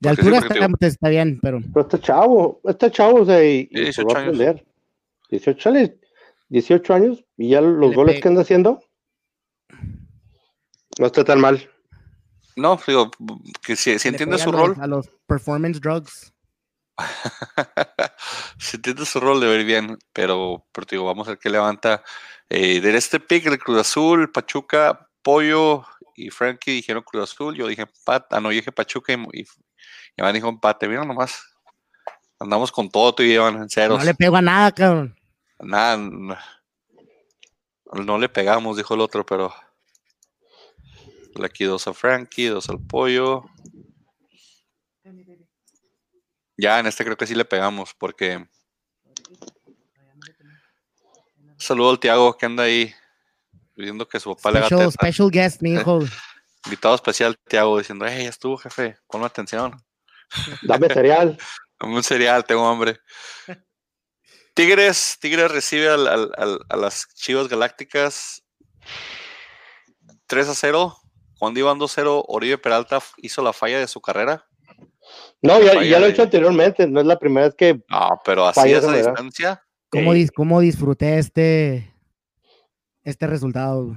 [0.00, 0.40] De altura
[0.80, 1.60] está, bien, pero.
[1.72, 4.62] Pero está chavo, está chavo, o sea, y, 18 años.
[5.30, 5.90] 18 años.
[6.54, 8.80] 18 años y ya los goles que anda haciendo
[11.00, 11.68] no está tan mal.
[12.54, 13.10] No, digo,
[13.60, 14.76] que si, entiende su rol.
[14.80, 16.32] A los performance drugs.
[18.58, 22.04] si entiende su rol, de ir bien, pero, pero digo, vamos a ver qué levanta.
[22.48, 27.56] Eh, de este pick de Cruz Azul, Pachuca, Pollo y Frankie dijeron Cruz Azul.
[27.56, 29.44] Yo dije Pat, ah, no, yo dije Pachuca y, y,
[30.16, 30.86] y dijo empate.
[30.86, 31.42] Mira nomás,
[32.38, 33.98] andamos con todo, tú y llevan en ceros.
[33.98, 35.16] No le pego a nada, cabrón.
[35.58, 36.36] Nada, no,
[38.18, 39.54] le pegamos, dijo el otro, pero
[41.42, 43.44] aquí dos a Frankie, dos al pollo.
[46.56, 48.46] Ya, en este creo que sí le pegamos, porque.
[51.56, 52.94] Saludo al Tiago que anda ahí
[53.74, 56.00] pidiendo que su papá le haga Special guest, mi hijo.
[56.66, 59.82] Invitado especial, Tiago, diciendo: Hey, ya estuvo, jefe, ponme atención.
[60.62, 61.38] Dame cereal.
[61.80, 62.98] Dame un cereal, tengo hambre.
[64.54, 68.44] Tigres, Tigres recibe a las Chivas Galácticas
[70.26, 70.96] 3 a 0.
[71.38, 74.46] Cuando iban 2-0, Oribe Peralta hizo la falla de su carrera.
[75.42, 77.74] No, ya, lo he hecho anteriormente, no es la primera vez que.
[77.90, 79.62] No, pero así a esa distancia.
[79.90, 81.92] ¿Cómo, disfruté este,
[83.02, 83.94] este resultado?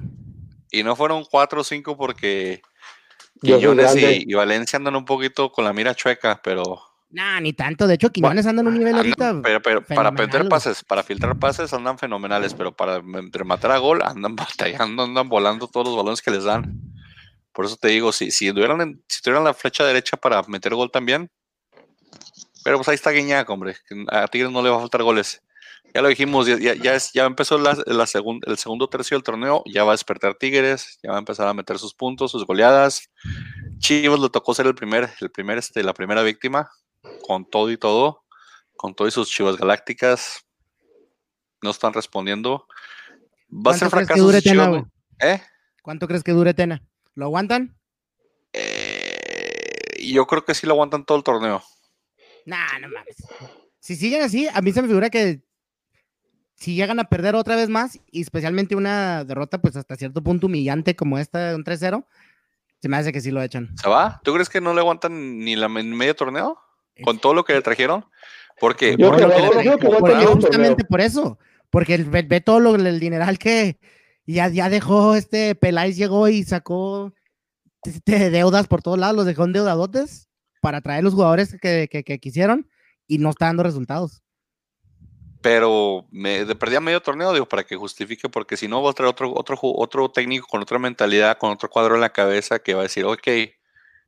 [0.70, 2.60] Y no fueron 4 o 5 porque
[3.40, 7.86] Quiñones y, y, Valencia andan un poquito con la mira chueca, pero Nah, ni tanto.
[7.86, 9.40] De hecho, Quiñones anda en un nivel ahorita.
[9.42, 13.00] Pero, pero para meter pases, para filtrar pases andan fenomenales, pero para
[13.32, 16.80] rematar a gol andan batallando, andan volando todos los balones que les dan.
[17.52, 20.90] Por eso te digo, si, si, tuvieran, si tuvieran la flecha derecha para meter gol
[20.90, 21.30] también.
[22.62, 23.76] Pero pues ahí está Guiñac, hombre.
[24.08, 25.42] A Tigres no le va a faltar goles.
[25.94, 28.04] Ya lo dijimos, ya, ya, es, ya empezó la, la
[28.46, 31.54] el segundo tercio del torneo, ya va a despertar Tigres, ya va a empezar a
[31.54, 33.10] meter sus puntos, sus goleadas.
[33.78, 36.70] Chivas le tocó ser el primer, el primer, este, la primera víctima,
[37.22, 38.24] con todo y todo,
[38.76, 40.44] con todas sus chivas galácticas,
[41.62, 42.66] no están respondiendo.
[43.50, 44.30] Va a ser fracaso.
[45.20, 45.42] ¿Eh?
[45.82, 46.82] ¿Cuánto crees que dure Tena?
[47.14, 47.76] ¿Lo aguantan?
[48.52, 51.62] Eh, yo creo que sí lo aguantan todo el torneo.
[52.46, 53.16] Nah, no mames.
[53.80, 55.42] Si siguen así, a mí se me figura que
[56.54, 60.46] si llegan a perder otra vez más, y especialmente una derrota, pues hasta cierto punto
[60.46, 62.04] humillante como esta de un 3-0,
[62.80, 63.76] se me hace que sí lo echan.
[63.76, 64.20] ¿Se va?
[64.24, 66.60] ¿Tú crees que no le aguantan ni la medio torneo?
[67.04, 68.04] Con todo lo que le trajeron.
[68.60, 68.96] Porque
[70.26, 71.38] justamente por eso,
[71.70, 73.78] porque ve, todo lo, el dineral que
[74.26, 77.12] ya, ya dejó este Peláez llegó y sacó
[78.04, 80.28] te deudas por todos lados, los dejó en deudadotes
[80.60, 82.68] para traer los jugadores que, que, quisieron
[83.06, 84.22] y no está dando resultados.
[85.40, 88.92] Pero me de perdía medio torneo, digo, para que justifique, porque si no va a
[88.92, 92.74] traer otro, otro, otro técnico con otra mentalidad, con otro cuadro en la cabeza que
[92.74, 93.28] va a decir, ok,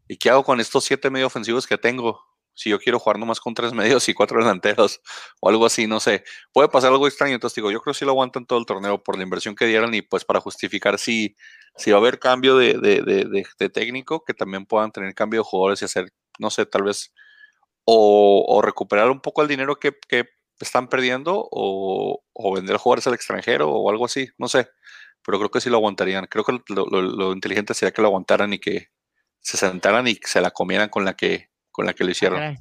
[0.08, 2.20] ¿y qué hago con estos siete medio ofensivos que tengo?
[2.60, 5.00] Si yo quiero jugar nomás con tres medios y cuatro delanteros
[5.40, 7.34] o algo así, no sé, puede pasar algo extraño.
[7.34, 9.64] Entonces digo, yo creo que sí lo aguantan todo el torneo por la inversión que
[9.64, 11.36] dieron y pues para justificar si,
[11.76, 15.80] si va a haber cambio de, de, técnico, que también puedan tener cambio de jugadores
[15.80, 17.14] y hacer, no sé, tal vez,
[17.86, 19.94] o, recuperar un poco el dinero que,
[20.60, 22.22] están perdiendo o,
[22.54, 24.68] vender jugadores al extranjero o algo así, no sé.
[25.24, 26.26] Pero creo que sí lo aguantarían.
[26.26, 28.88] Creo que lo, lo inteligente sería que lo aguantaran y que
[29.40, 32.56] se sentaran y se la comieran con la que con la que lo hicieron.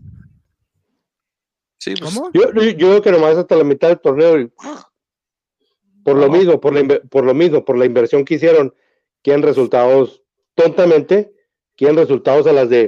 [1.77, 2.29] Sí, pues, ¿Cómo?
[2.33, 4.49] Yo, yo, creo que nomás hasta la mitad del torneo.
[6.03, 8.73] por lo mismo, por, la, por lo mismo, por la inversión que hicieron,
[9.21, 10.23] quieren resultados
[10.55, 11.33] tontamente,
[11.75, 12.87] quieren resultados a las de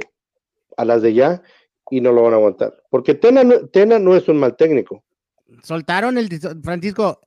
[0.76, 1.42] a las de ya
[1.90, 2.82] y no lo van a aguantar.
[2.90, 5.04] Porque Tena, Tena no es un mal técnico.
[5.62, 6.28] Soltaron el
[6.62, 7.20] Francisco,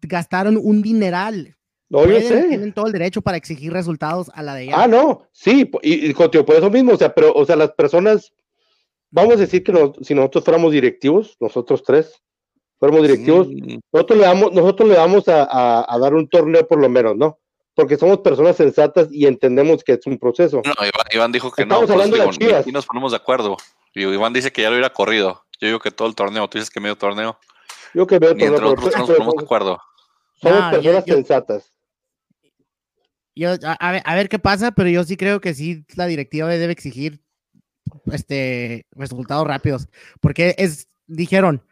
[0.00, 1.56] gastaron un dineral
[1.92, 2.44] no, yo sé.
[2.44, 4.74] Tienen todo el derecho para exigir resultados a la de ella.
[4.76, 8.32] Ah, no, sí, y, y por eso mismo, o sea, pero, o sea, las personas,
[9.10, 12.22] vamos a decir que si nosotros fuéramos directivos, nosotros tres,
[12.78, 13.46] fuéramos directivos,
[13.92, 17.38] nosotros le damos, nosotros le vamos a, dar un torneo por lo menos, ¿no?
[17.74, 20.62] Porque somos personas sensatas y entendemos que es un proceso.
[20.64, 20.72] No,
[21.12, 23.58] Iván, dijo que no, hablando pues, y nos ponemos de acuerdo.
[23.94, 25.44] Iván dice que ya lo hubiera corrido.
[25.60, 27.38] Yo digo que todo el torneo, tú dices que medio torneo.
[27.92, 29.78] Yo que veo todo entre nosotros nos ponemos de acuerdo.
[30.40, 31.71] Somos personas sensatas
[33.34, 37.22] yo, a, ver, qué pasa, pero yo sí creo que sí la directiva debe exigir
[38.12, 39.88] este resultados rápidos,
[40.20, 41.62] porque es dijeron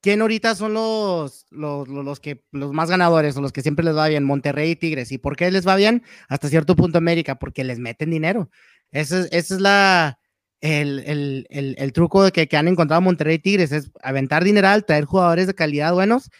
[0.00, 4.08] quién ahorita son los, los, que los más ganadores o los que siempre les va
[4.08, 7.64] bien, Monterrey y Tigres, y por qué les va bien hasta cierto punto América, porque
[7.64, 8.50] les meten dinero.
[8.90, 10.18] Ese, ese es la
[10.60, 15.04] el, el, truco de que, que, han encontrado Monterrey y Tigres, es aventar dineral, traer
[15.04, 16.30] jugadores de calidad buenos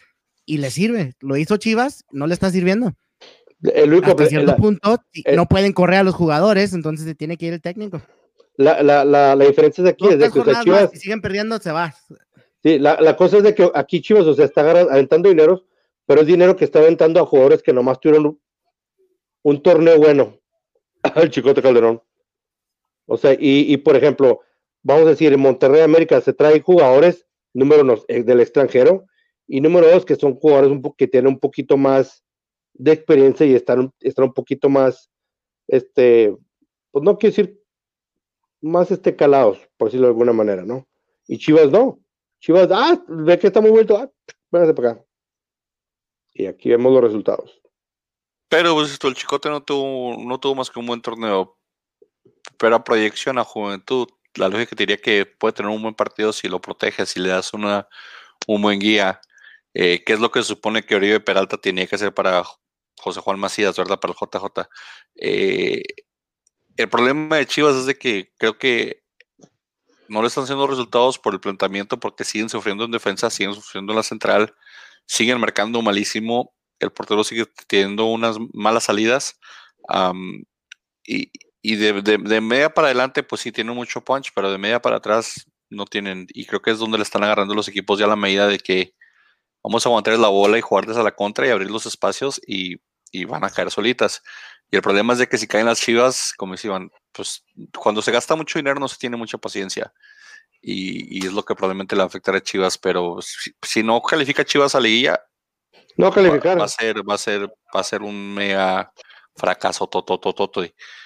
[0.45, 1.15] y le sirve.
[1.21, 2.95] Lo hizo Chivas, no le está sirviendo.
[3.61, 4.97] El único, Hasta cierto punto
[5.35, 8.01] no pueden correr a los jugadores, entonces se tiene que ir el técnico.
[8.55, 11.71] La, la, la, la diferencia de aquí es de que Chivas, si siguen perdiendo, se
[11.71, 11.93] va.
[12.63, 15.65] Sí, la, la, cosa es de que aquí Chivas, o sea, está aventando dinero,
[16.05, 18.39] pero es dinero que está aventando a jugadores que nomás tuvieron
[19.43, 20.39] un, torneo bueno.
[21.15, 22.01] El Chicote Calderón.
[23.05, 24.41] O sea, y, y, por ejemplo,
[24.83, 29.05] vamos a decir, en Monterrey América se trae jugadores, número uno, eh, del extranjero,
[29.47, 32.23] y número dos, que son jugadores un que tienen un poquito más
[32.79, 35.11] de experiencia y estar, estar un poquito más,
[35.67, 36.35] este,
[36.91, 37.61] pues no quiero decir
[38.61, 40.87] más este calados, por decirlo de alguna manera, ¿no?
[41.27, 41.99] Y Chivas no.
[42.39, 44.09] Chivas, ah, ve que está muy vuelto, ah,
[44.49, 45.05] véngase para acá.
[46.31, 47.61] Y aquí vemos los resultados.
[48.47, 51.57] Pero pues esto, el Chicote no tuvo, no tuvo más que un buen torneo.
[52.57, 56.31] Pero a proyección a juventud, la lógica te diría que puede tener un buen partido
[56.31, 57.89] si lo proteges, si le das una,
[58.47, 59.19] un buen guía.
[59.73, 62.43] Eh, ¿Qué es lo que se supone que Oribe Peralta tenía que hacer para
[62.99, 63.99] José Juan Macías, ¿verdad?
[63.99, 64.69] Para el JJ.
[65.15, 65.83] Eh,
[66.77, 69.03] el problema de Chivas es de que creo que
[70.07, 73.93] no le están haciendo resultados por el planteamiento porque siguen sufriendo en defensa, siguen sufriendo
[73.93, 74.55] en la central,
[75.05, 79.39] siguen marcando malísimo, el portero sigue teniendo unas malas salidas
[81.03, 85.45] y, de, media para adelante pues sí tiene mucho punch, pero de media para atrás
[85.69, 88.15] no tienen y creo que es donde le están agarrando los equipos ya a la
[88.15, 88.95] medida de que
[89.63, 92.77] vamos a aguantar la bola y jugar desde la contra y abrir los espacios y
[93.11, 94.21] y van a caer solitas.
[94.71, 97.43] Y el problema es de que si caen las chivas, como decían, pues
[97.77, 99.91] cuando se gasta mucho dinero no se tiene mucha paciencia.
[100.61, 103.19] Y, es lo que probablemente le va a afectar a Chivas, pero
[103.61, 105.23] si, no califica Chivas a liguilla,
[105.95, 106.59] no calificar.
[106.59, 108.91] Va, a ser, va a ser, va a ser un mega
[109.35, 110.63] fracaso toto, toto,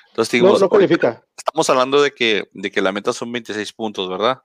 [0.10, 1.24] Entonces digo, no, califica.
[1.38, 4.42] Estamos hablando de que, de que la meta son 26 puntos, ¿verdad?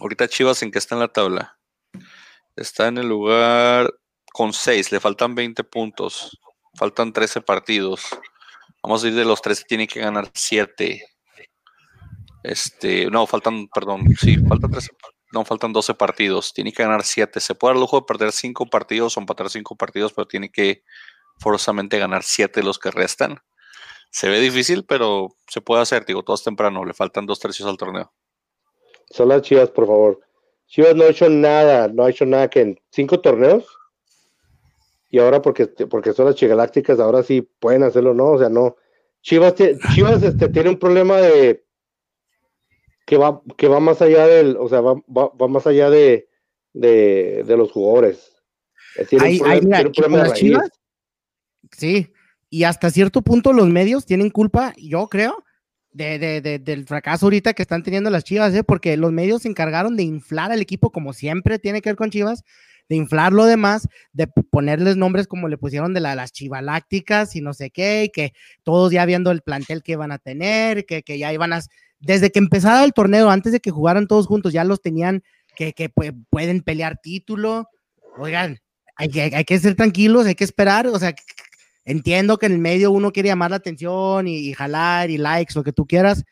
[0.00, 1.58] Ahorita Chivas en que está en la tabla.
[2.56, 3.92] Está en el lugar
[4.34, 6.40] con 6, le faltan 20 puntos,
[6.74, 8.02] faltan 13 partidos.
[8.82, 11.00] Vamos a ir de los 13, tiene que ganar 7.
[12.42, 14.90] Este, no, faltan, perdón, sí, faltan 13,
[15.32, 17.38] no, faltan 12 partidos, tiene que ganar 7.
[17.38, 20.50] Se puede dar el lujo de perder 5 partidos o empatar 5 partidos, pero tiene
[20.50, 20.82] que
[21.38, 23.38] forzosamente ganar 7 los que restan.
[24.10, 27.68] Se ve difícil, pero se puede hacer, digo, todo es temprano, le faltan 2 tercios
[27.68, 28.12] al torneo.
[29.10, 30.20] Son las Chivas, por favor.
[30.66, 33.64] Chivas no ha hecho nada, no ha hecho nada que en 5 torneos
[35.08, 38.32] y ahora porque, porque son las chigalácticas, ahora sí pueden hacerlo, ¿no?
[38.32, 38.76] O sea, no.
[39.22, 39.54] Chivas,
[39.94, 41.64] Chivas este, tiene un problema de
[43.06, 46.28] que va, que va más allá del, o sea, va, va, más allá de,
[46.72, 48.32] de, de, los jugadores.
[49.08, 50.70] Tiene un problema, de Chivas,
[51.70, 52.12] sí,
[52.50, 55.44] y hasta cierto punto los medios tienen culpa, yo creo,
[55.94, 58.64] de, del fracaso ahorita que están teniendo las Chivas, ¿eh?
[58.64, 62.10] porque los medios se encargaron de inflar al equipo como siempre tiene que ver con
[62.10, 62.42] Chivas,
[62.88, 67.40] de inflar lo demás, de ponerles nombres como le pusieron de la, las chivalácticas y
[67.40, 71.02] no sé qué, y que todos ya viendo el plantel que iban a tener, que,
[71.02, 71.60] que ya iban a,
[72.00, 75.22] desde que empezara el torneo, antes de que jugaran todos juntos, ya los tenían
[75.56, 75.88] que, que
[76.30, 77.68] pueden pelear título.
[78.18, 78.58] Oigan,
[78.96, 81.14] hay que, hay que ser tranquilos, hay que esperar, o sea,
[81.84, 85.54] entiendo que en el medio uno quiere llamar la atención y, y jalar y likes,
[85.54, 86.24] lo que tú quieras,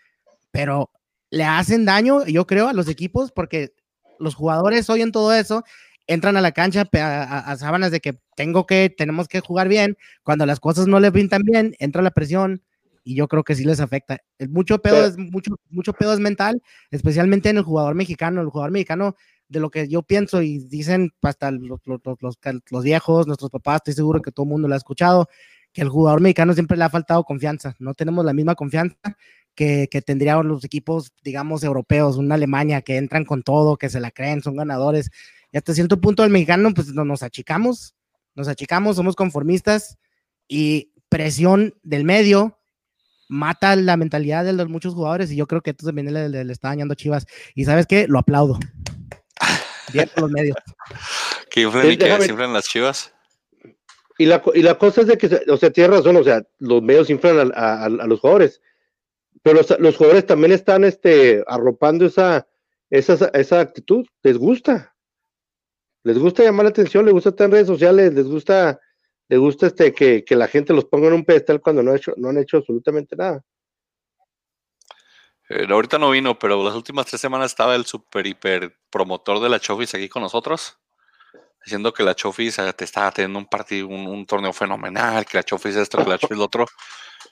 [0.50, 0.90] pero
[1.30, 3.72] le hacen daño, yo creo, a los equipos porque
[4.18, 5.64] los jugadores oyen todo eso
[6.06, 10.46] entran a la cancha a, sábanas de que tengo que, tenemos que jugar bien, cuando
[10.46, 12.62] las cosas no le pintan bien, entra la presión
[13.04, 14.18] y yo creo que sí les afecta.
[14.48, 18.70] Mucho pedo es mucho, mucho pedo es mental, especialmente en el jugador mexicano, el jugador
[18.70, 19.16] mexicano
[19.48, 22.00] de lo que yo pienso y dicen hasta los, los,
[22.70, 25.28] los, viejos, nuestros papás, estoy seguro que todo el mundo lo ha escuchado,
[25.72, 28.96] que el jugador mexicano siempre le ha faltado confianza, no tenemos la misma confianza
[29.54, 34.00] que, que tendrían los equipos, digamos, europeos, una Alemania que entran con todo, que se
[34.00, 35.10] la creen, son ganadores
[35.52, 37.94] y hasta cierto punto el mexicano, pues nos achicamos,
[38.34, 39.98] nos achicamos, somos conformistas
[40.48, 42.58] y presión del medio
[43.28, 46.68] mata la mentalidad de los muchos jugadores y yo creo que esto también le, está
[46.68, 47.26] dañando a Chivas.
[47.54, 48.58] Y sabes qué, lo aplaudo.
[49.92, 50.56] Bien por los medios.
[51.50, 53.12] Que inflan y que las Chivas.
[54.16, 56.82] Y la, y la cosa es de que, o sea, tienes razón, o sea, los
[56.82, 58.62] medios inflan a, los jugadores,
[59.42, 62.46] pero los, los, jugadores también están este, arropando esa,
[62.88, 64.91] esa, esa actitud, les gusta
[66.04, 68.80] les gusta llamar la atención, les gusta estar en redes sociales, les gusta,
[69.28, 72.30] les gusta este que, la gente los ponga en un pedestal cuando no, hecho, no
[72.30, 73.42] han hecho absolutamente nada.
[75.48, 79.48] Eh, ahorita no vino, pero las últimas tres semanas estaba el super hiper promotor de
[79.48, 80.78] la Chofis aquí con nosotros,
[81.64, 85.44] diciendo que la Chofis eh, te estaba teniendo un partido, un, torneo fenomenal, que la
[85.44, 86.66] Chofis esto, que la Chofis lo otro.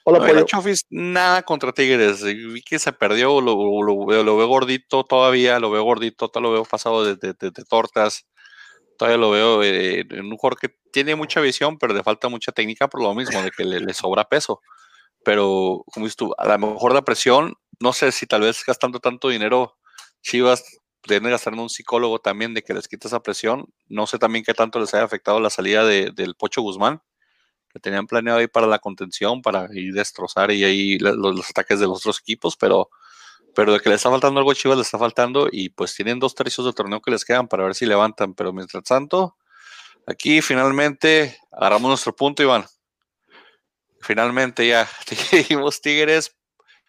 [0.05, 2.23] Hola, la Chofis nada contra Tigres.
[2.23, 4.05] Vi que se perdió, lo, lo,
[4.37, 7.33] veo gordito todavía, lo veo gordito, lo veo pasado de
[7.69, 8.25] tortas
[9.01, 12.51] todavía lo veo eh, en un jugador que tiene mucha visión, pero le falta mucha
[12.51, 14.61] técnica por lo mismo, de que le, sobra peso.
[15.25, 18.99] Pero, como dices tú, a lo mejor la presión, no sé si tal vez gastando
[18.99, 19.75] tanto dinero,
[20.21, 20.63] Chivas
[21.07, 23.65] deben gastar en un psicólogo también de que les quita esa presión.
[23.87, 27.01] No sé también qué tanto les haya afectado la salida del Pocho Guzmán,
[27.73, 31.79] que tenían planeado ahí para la contención, para ir destrozar y ahí los, los ataques
[31.79, 32.91] de los otros equipos, pero
[33.53, 36.19] pero de que le está faltando algo a Chivas le está faltando y pues tienen
[36.19, 39.37] dos tercios de torneo que les quedan para ver si levantan, pero mientras tanto,
[40.07, 42.65] aquí finalmente agarramos nuestro punto, Iván.
[44.01, 44.87] Finalmente ya
[45.31, 46.35] dijimos Tigres,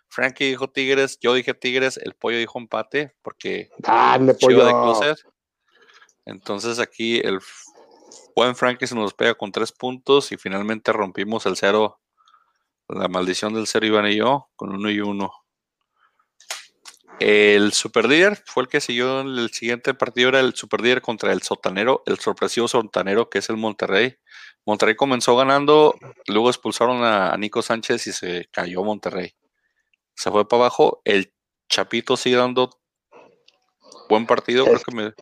[0.09, 4.65] Frankie dijo Tigres, yo dije Tigres, el pollo dijo empate porque ah, pollo.
[4.65, 5.17] de
[6.27, 7.41] Entonces aquí el
[8.37, 12.01] buen Frankie se nos pega con tres puntos y finalmente rompimos el cero,
[12.89, 15.33] la maldición del cero Iván y yo, con uno y uno.
[17.19, 18.07] El Super
[18.47, 22.19] fue el que siguió en el siguiente partido, era el Super contra el Sotanero, el
[22.19, 24.17] sorpresivo Sotanero que es el Monterrey.
[24.65, 25.95] Monterrey comenzó ganando,
[26.27, 29.35] luego expulsaron a, Nico Sánchez y se cayó Monterrey.
[30.15, 31.33] Se fue para abajo, el
[31.69, 32.71] Chapito sigue dando
[34.09, 35.13] buen partido, creo que me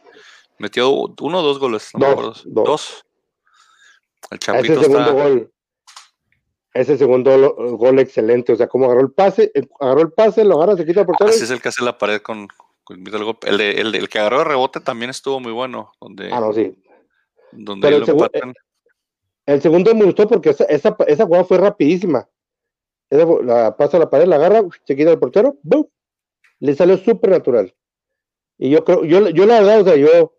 [0.58, 3.04] metió uno o dos goles, dos,
[4.30, 5.14] El Chapito está...
[6.72, 10.56] Ese segundo gol excelente, o sea, como agarró el pase, eh, agarró el pase, lo
[10.56, 11.28] agarra, se quita por todo.
[11.28, 12.46] Así es el que hace la pared con,
[12.90, 15.92] el, el, el, que agarró el rebote también estuvo muy bueno.
[16.00, 16.72] Donde, ah, no, sí.
[17.50, 18.54] Donde Pero el,
[19.46, 22.28] el, segundo me gustó porque esa, esa, esa jugada fue rapidísima.
[23.10, 25.88] la pasa a la pared, la agarra, se quita el portero, ¡boom!
[26.60, 27.74] Le salió súper natural.
[28.58, 30.36] Y yo creo, yo, yo la verdad, o sea, yo,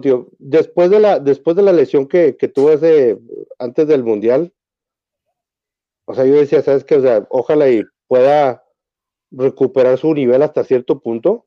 [0.00, 3.18] tío, después de la, después de la lesión que, que tuvo ese,
[3.58, 4.52] antes del mundial,
[6.06, 6.96] o sea, yo decía, ¿sabes qué?
[6.96, 8.64] O sea, ojalá y pueda
[9.30, 11.46] recuperar su nivel hasta cierto punto,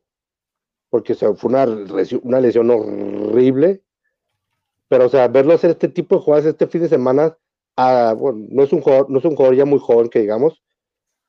[0.89, 1.65] porque fue una,
[2.41, 3.82] lesión horrible.
[4.89, 7.38] Pero, o sea, verlo hacer este tipo de jugadas este fin de semana,
[7.78, 10.62] bueno, no es un jugador, no es un jugador ya muy joven que digamos,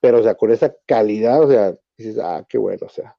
[0.01, 3.15] pero, o sea, con esa calidad, o sea, dices, ah, qué bueno, o sea,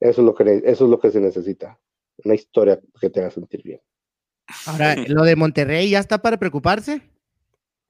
[0.00, 1.78] eso es lo que, eso es lo que se necesita,
[2.24, 3.80] una historia que te haga sentir bien.
[4.66, 7.02] Ahora, lo de Monterrey ya está para preocuparse.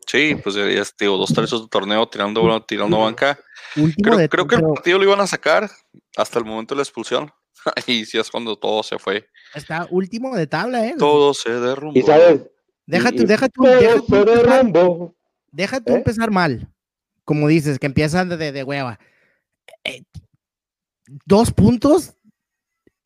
[0.09, 0.65] Sí, pues ya,
[0.99, 3.39] digo, dos tercios de torneo tirando, tirando banca.
[3.75, 5.71] Creo, creo, que el partido lo iban a sacar
[6.17, 7.31] hasta el momento de la expulsión.
[7.87, 9.29] y sí es cuando todo se fue.
[9.55, 10.95] Está último de tabla, ¿eh?
[10.99, 11.99] Todo se derrumbó.
[11.99, 12.41] Y sabes,
[12.87, 14.03] deja tú, deja tú, empezar,
[15.51, 15.97] deja tú ¿Eh?
[15.97, 16.73] empezar mal.
[17.25, 18.99] Como dices, que empiezan de, de hueva.
[19.85, 20.05] Eh,
[21.27, 22.15] dos puntos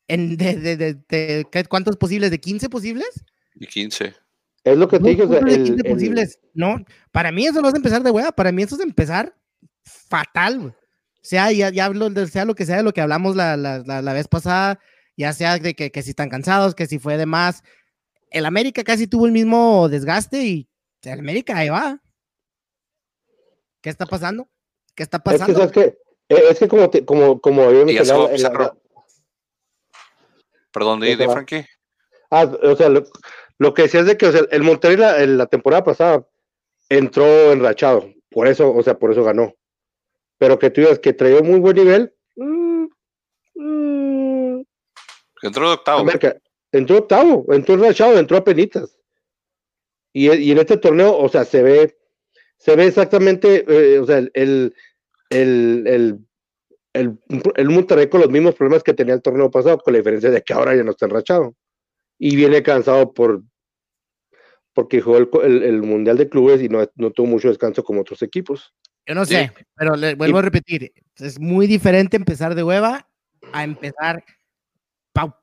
[0.07, 2.31] en de, de, de, ¿cuántos posibles?
[2.31, 3.25] ¿De 15 posibles?
[3.55, 4.13] De 15.
[4.63, 5.23] Es lo que te dije.
[5.23, 6.39] O sea, puntos de el- 15 el- posibles.
[6.53, 9.35] No, para mí eso no es empezar de hueva, para mí eso es empezar
[9.83, 10.73] fatal, güey.
[11.21, 13.79] Sea, ya, ya hablo de- sea lo que sea de lo que hablamos la, la,
[13.79, 14.79] la, la vez pasada,
[15.17, 17.63] ya sea de que, que si están cansados, que si fue de más.
[18.29, 20.69] El América casi tuvo el mismo desgaste y
[21.03, 22.01] el América ahí va.
[23.81, 24.49] ¿Qué está pasando?
[24.95, 25.59] ¿Qué está es que, pasando?
[25.59, 25.97] ¿sabes qué?
[26.29, 28.29] Eh, Es que como, te- como, como había mencionado.
[30.71, 31.33] Perdón, di, va.
[31.33, 31.65] Frankie.
[32.31, 33.03] Ah, o sea, lo,
[33.63, 36.27] lo que decía es de que o sea, el Monterrey la, temporada pasada
[36.89, 39.55] entró enrachado, por eso, o sea, por eso ganó.
[40.37, 42.87] Pero que tú digas que traía un muy buen nivel, mm,
[43.55, 44.63] mm,
[45.43, 46.01] Entró de octavo.
[46.01, 46.35] América,
[46.73, 48.99] entró octavo, entró enrachado, entró a penitas.
[50.11, 51.97] Y, y en este torneo, o sea, se ve,
[52.57, 54.75] se ve exactamente, eh, o sea, el, el,
[55.29, 56.19] el, el,
[56.91, 57.19] el,
[57.55, 60.41] el Monterrey con los mismos problemas que tenía el torneo pasado, con la diferencia de
[60.41, 61.55] que ahora ya no está enrachado.
[62.19, 63.41] Y viene cansado por
[64.73, 67.83] porque jugó el, co- el- el Mundial de Clubes y no, no tuvo mucho descanso
[67.83, 68.73] como otros equipos.
[69.05, 69.35] Yo no Sí.
[69.35, 73.07] sé, pero le vuelvo a repetir, es muy diferente empezar de hueva
[73.51, 74.23] a empezar
[75.11, 75.35] pau,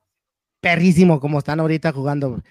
[0.59, 2.41] perrísimo como están ahorita jugando.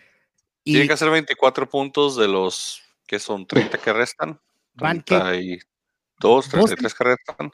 [0.65, 4.41] Y Tiene que hacer 24 puntos de los que son 30 que restan.
[4.75, 7.51] van que 32, 33 que restan.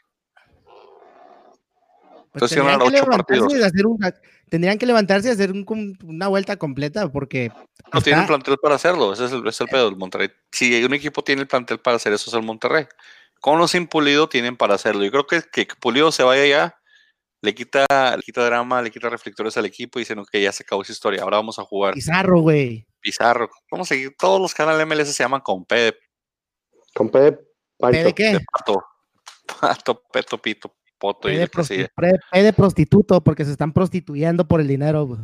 [2.38, 3.52] Pues, tendrían, que levantarse partidos.
[3.54, 3.98] y hacer un-
[4.48, 7.50] tendrían que levantarse y hacer un- com- una vuelta completa porque
[7.92, 9.12] No tienen está- plantel para hacerlo.
[9.12, 10.28] Ese es el, ese es el pedo del Monterrey.
[10.52, 12.86] Si un equipo tiene el plantel para hacer eso, es el Monterrey.
[13.40, 15.04] Con los sin Pulido tienen para hacerlo.
[15.04, 16.78] Yo creo que que Pulido se vaya ya,
[17.42, 17.84] le quita,
[18.16, 20.92] le quita drama, le quita reflectores al equipo y dicen, ok, ya se acabó esa
[20.92, 21.22] historia.
[21.22, 21.94] Ahora vamos a jugar.
[21.94, 22.86] Pizarro, güey.
[23.00, 23.48] Pizarro.
[23.70, 24.14] Vamos a seguir.
[24.18, 25.94] Todos los canales MLS se llaman de,
[26.94, 27.38] Con P de ¿P
[27.78, 27.98] Pancho.
[28.04, 28.32] de qué?
[28.32, 28.82] de pato.
[29.60, 31.90] Pato, peto, pito, poto y de, prosti-
[32.32, 35.18] de prostituto porque se están prostituyendo por el dinero.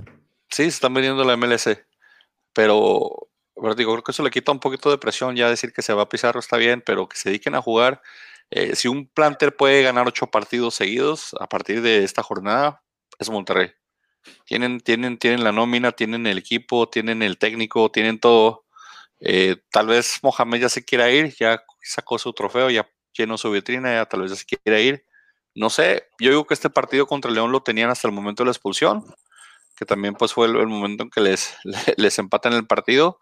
[0.51, 1.79] Sí, se están vendiendo la MLS.
[2.53, 5.83] Pero, pero digo, creo que eso le quita un poquito de presión ya decir que
[5.83, 8.03] se va a Pizarro está bien, pero que se dediquen a jugar.
[8.51, 12.83] Eh, si un planter puede ganar ocho partidos seguidos a partir de esta jornada,
[13.19, 13.71] es Monterrey.
[14.45, 18.67] Tienen, tienen, tienen la nómina, tienen el equipo, tienen el técnico, tienen todo.
[19.21, 23.51] Eh, tal vez Mohamed ya se quiera ir, ya sacó su trofeo, ya llenó su
[23.51, 25.05] vitrina, ya tal vez ya se quiera ir.
[25.55, 28.47] No sé, yo digo que este partido contra León lo tenían hasta el momento de
[28.47, 29.05] la expulsión
[29.83, 31.55] que también pues fue el, el momento en que les,
[31.97, 33.21] les empatan el partido,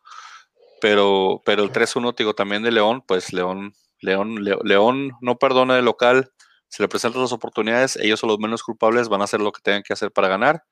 [0.81, 5.77] pero, pero el 3-1, te digo, también de León, pues León, León, León no perdona
[5.77, 6.31] de local,
[6.69, 9.63] se le presentan las oportunidades, ellos son los menos culpables, van a hacer lo que
[9.63, 10.65] tengan que hacer para ganar,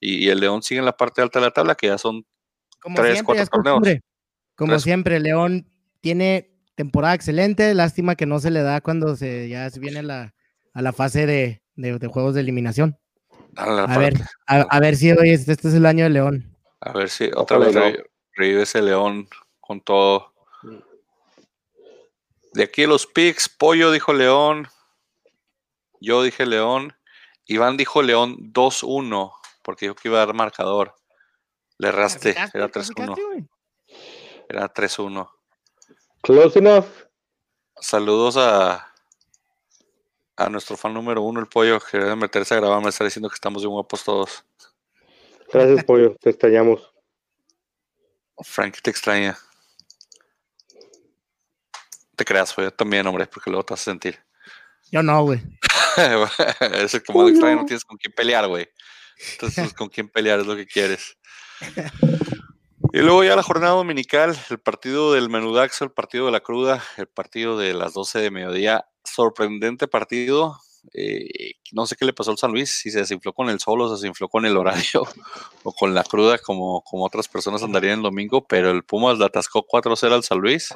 [0.00, 2.24] y, y el León sigue en la parte alta de la tabla, que ya son,
[2.80, 3.78] Como Tres, siempre, cuatro torneos.
[3.78, 4.02] costumbre.
[4.56, 4.82] Como Tres.
[4.82, 5.66] siempre, León
[6.00, 7.72] tiene temporada excelente.
[7.74, 10.34] Lástima que no se le da cuando se ya se viene la,
[10.74, 12.98] a la fase de, de- de juegos de eliminación.
[13.56, 14.14] a, la A ver,
[14.46, 16.56] a, a ver si hoy este, este es el año de León.
[16.80, 17.80] a ver si otra Ojalá vez no.
[17.82, 19.28] re- revive ese León
[19.60, 20.32] con todo.
[22.54, 24.68] De aquí los picks, Pollo dijo León,
[26.00, 26.94] yo dije León,
[27.46, 30.94] Iván dijo León 2-1, porque dijo que iba a dar marcador.
[31.78, 33.48] Le erraste, era 3-1, ¿Clasificaste, güey?
[34.48, 35.28] era 3-1.
[36.22, 36.86] Close enough.
[37.80, 38.91] Saludos a,
[40.44, 43.28] a nuestro fan número uno, el Pollo, que debe meterse a grabar, me está diciendo
[43.28, 44.44] que estamos bien guapos todos.
[45.52, 46.16] Gracias, Pollo.
[46.20, 46.92] Te extrañamos.
[48.38, 49.38] Frank te extraña.
[52.16, 54.18] Te creas, güey, yo también, hombre, porque luego te vas a sentir.
[54.90, 55.40] Yo no, güey.
[56.60, 58.68] es el como de extraño, no tienes con quién pelear, güey.
[59.32, 61.16] Entonces, pues, con quién pelear es lo que quieres.
[62.92, 66.82] Y luego ya la jornada dominical, el partido del menudaxo, el partido de la cruda,
[66.98, 68.86] el partido de las 12 de mediodía.
[69.04, 70.58] Sorprendente partido.
[70.94, 73.80] eh, no sé qué le pasó al San Luis, si se desinfló con el sol
[73.80, 75.04] o se desinfló con el horario
[75.62, 79.24] o con la cruda como, como otras personas andarían el domingo, pero el Pumas le
[79.24, 80.74] atascó 4-0 al San Luis.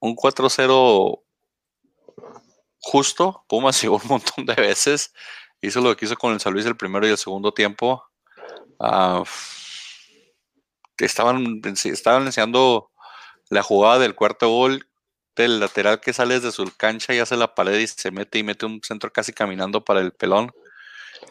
[0.00, 1.22] Un 4-0
[2.80, 3.44] justo.
[3.48, 5.12] Pumas llegó un montón de veces.
[5.60, 8.04] Hizo lo que hizo con el San Luis el primero y el segundo tiempo.
[8.80, 9.24] Ah,
[10.98, 12.90] estaban, estaban enseñando
[13.50, 14.88] la jugada del cuarto gol
[15.42, 18.42] del lateral que sale desde su cancha y hace la pared y se mete y
[18.42, 20.50] mete un centro casi caminando para el pelón.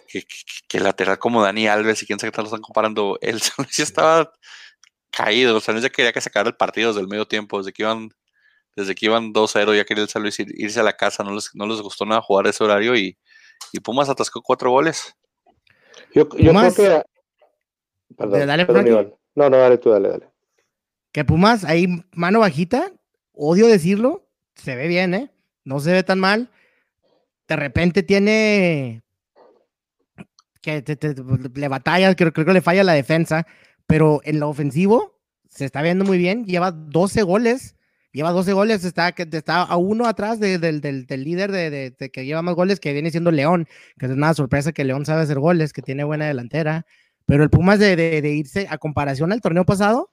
[0.08, 0.28] Que, que-
[0.68, 3.18] que el lateral como Dani Alves y quién sabe qué tal lo están comparando.
[3.22, 4.32] El San Luis ya estaba
[5.12, 5.56] caído.
[5.58, 7.72] El San Luis ya quería que se acabara el partido desde el medio tiempo, desde
[7.74, 8.10] que iban
[8.76, 11.34] desde que iban 2-0 ya quería el San Luis ir- irse a la casa, no
[11.34, 13.18] les, no les gustó nada jugar ese horario y,
[13.72, 15.16] y Pumas atascó cuatro goles.
[16.14, 17.04] Yo, yo creo que.
[18.16, 19.16] Perdón, Dale, perdón.
[19.34, 20.30] No, no, dale tú, dale, dale.
[21.12, 22.92] Que Pumas, ahí mano bajita,
[23.38, 25.32] odio decirlo, se ve bien, ¿eh?
[25.64, 26.50] No se ve tan mal.
[27.48, 29.04] De repente tiene
[30.62, 31.16] que te-
[31.56, 33.48] le batalla, creo, creo que le falla la defensa,
[33.86, 35.18] pero en lo ofensivo
[35.50, 37.76] se está viendo muy bien, lleva 12 goles,
[38.12, 40.62] lleva 12 goles, está, está a uno atrás del,
[41.10, 43.68] líder de, que lleva más goles, que viene siendo León,
[43.98, 46.86] que es una sorpresa que León sabe hacer goles, que tiene buena delantera,
[47.26, 50.12] pero el Pumas de, irse a comparación al torneo pasado,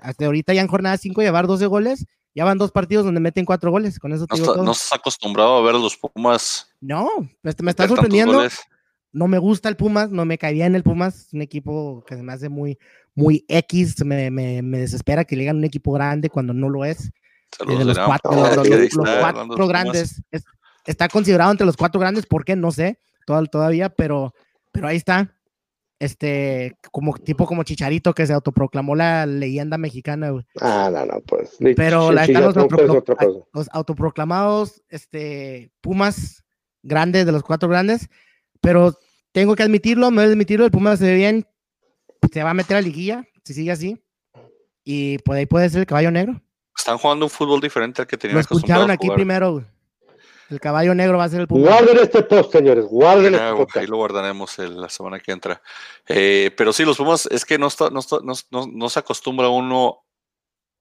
[0.00, 2.06] hasta ahorita ya en jornada 5 llevar 12 goles,
[2.38, 5.56] ya van dos partidos donde meten cuatro goles, con eso te no, no estás acostumbrado
[5.56, 6.72] a ver los Pumas.
[6.80, 7.08] No,
[7.42, 8.46] este, me está sorprendiendo.
[9.10, 12.14] No me gusta el Pumas, no me cae bien el Pumas, es un equipo que
[12.14, 12.78] se me hace muy,
[13.16, 16.84] muy X, me, me, me desespera que le digan un equipo grande cuando no lo
[16.84, 17.10] es.
[17.66, 20.22] de los cuatro, grandes,
[20.86, 22.54] está considerado entre los cuatro grandes, ¿por qué?
[22.54, 23.00] No sé,
[23.50, 24.32] todavía, pero,
[24.70, 25.34] pero ahí está.
[26.00, 30.32] Este, como tipo como Chicharito que se autoproclamó la leyenda mexicana.
[30.60, 31.56] Ah, no, no, pues.
[31.76, 32.54] Pero la, están los,
[33.52, 36.44] los, autoproclamados este, Pumas
[36.82, 38.08] grandes, de los cuatro grandes,
[38.60, 38.94] pero
[39.32, 41.46] tengo que admitirlo, me voy a admitirlo, el Pumas se ve bien,
[42.32, 44.02] se va a meter a liguilla, si sigue así.
[44.84, 46.40] Y por ahí puede ser el caballo negro.
[46.76, 49.64] Están jugando un fútbol diferente al que tenían Lo escucharon aquí primero.
[50.48, 51.68] El caballo negro va a ser el Pumas.
[51.68, 52.86] Guarden este post, señores.
[52.86, 53.76] Guarden este post.
[53.76, 55.60] Ahí lo guardaremos la semana que entra.
[56.06, 60.04] Eh, pero sí, los Pumas, es que no, está, no, no, no, se acostumbra uno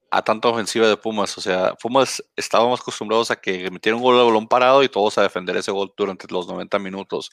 [0.09, 1.37] a tanta ofensiva de Pumas.
[1.37, 5.17] O sea, Pumas estábamos acostumbrados a que metieran un gol de balón parado y todos
[5.17, 7.31] a defender ese gol durante los 90 minutos.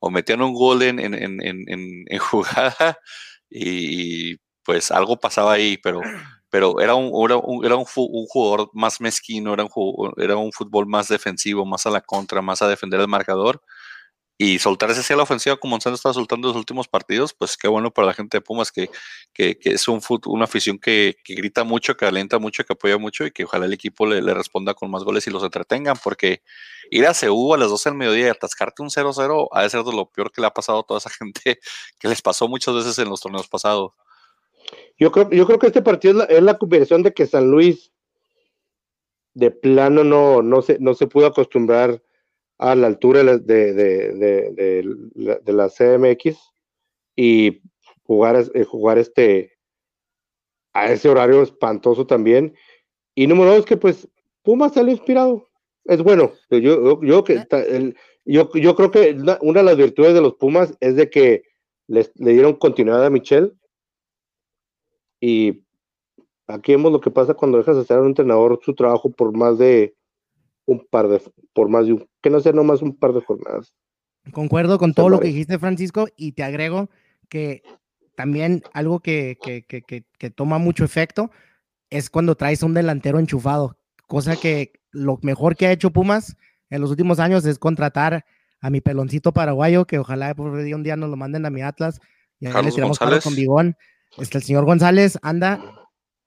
[0.00, 2.98] O metían un gol en, en, en, en jugada
[3.48, 6.00] y pues algo pasaba ahí, pero,
[6.50, 7.12] pero era, un,
[7.64, 12.00] era, un, jugador más mezquino, era un, era un fútbol más defensivo, más a la
[12.00, 13.62] contra, más a defender el marcador.
[14.42, 17.68] Y soltarse hacia la ofensiva como Monsanto está soltando en los últimos partidos, pues qué
[17.68, 18.88] bueno para la gente de Pumas, que,
[19.34, 23.32] que, es un una afición que, grita mucho, que alenta mucho, que apoya mucho y
[23.32, 26.42] que ojalá el equipo le, responda con más goles y los entretengan, porque
[26.90, 29.82] ir a CU a las 12 del mediodía y atascarte un 0-0 ha de ser
[29.84, 31.60] de lo peor que le ha pasado a toda esa gente,
[31.98, 33.92] que les pasó muchas veces en los torneos pasados.
[34.98, 37.92] Yo creo, yo creo que este partido es la, es de que San Luis
[39.34, 42.02] de plano no, no, se, no se pudo acostumbrar
[42.58, 44.84] a la altura de, de,
[45.42, 46.38] de, la CMX
[47.16, 47.62] y
[48.02, 49.56] jugar, eh, jugar este
[50.72, 52.54] a ese horario espantoso también.
[53.14, 54.08] Y número dos, que pues
[54.42, 55.48] Pumas salió inspirado.
[55.84, 56.32] Es bueno.
[56.50, 60.76] Yo, yo, que, el, yo, yo creo que una, de las virtudes de los Pumas
[60.80, 61.44] es de que
[61.86, 63.52] les, le dieron continuidad a Michelle
[65.20, 65.62] y
[66.46, 69.36] aquí vemos lo que pasa cuando dejas de hacer a un entrenador su trabajo por
[69.36, 69.94] más de
[70.66, 71.20] un par de,
[71.52, 73.74] por más de un, que no sea nomás un par de jornadas.
[74.32, 76.90] Concuerdo con todo lo que dijiste, Francisco, y te agrego
[77.28, 77.62] que
[78.14, 81.30] también algo que, que, que, que, toma mucho efecto
[81.88, 86.36] es cuando traes un delantero enchufado, cosa que lo mejor que ha hecho Pumas
[86.68, 88.24] en los últimos años es contratar
[88.60, 92.00] a mi peloncito paraguayo, que ojalá por un día nos lo manden a mi Atlas
[92.38, 93.76] y ahí le tiramos con bigón.
[94.18, 95.62] Este, el señor González anda,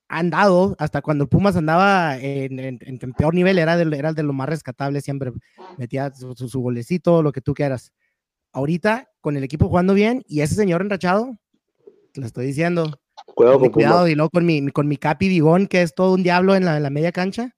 [0.08, 2.80] andado, hasta cuando Pumas andaba en,
[3.18, 5.32] peor nivel, era de, era de lo más rescatable, siempre
[5.78, 7.92] metía su, su, golecito, lo que tú quieras.
[8.52, 11.36] Ahorita, con el equipo jugando bien, y ese señor enrachado,
[12.14, 13.00] le estoy diciendo,
[13.36, 16.24] cuidado, con cuidado y luego con mi, con mi Capi Bigón, que es todo un
[16.24, 17.56] diablo en la, en la media cancha.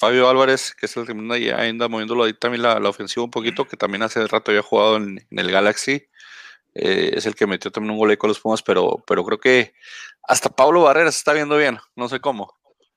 [0.00, 1.12] Fabio Álvarez, que es el que
[1.52, 5.26] anda moviéndolo ahí también la, ofensiva un poquito, que también hace rato había jugado en,
[5.30, 6.08] el Galaxy.
[6.74, 9.74] Eh, es el que metió también un gol con los Pumas, pero, pero creo que
[10.22, 12.56] hasta Pablo Barreras está viendo bien, no sé cómo.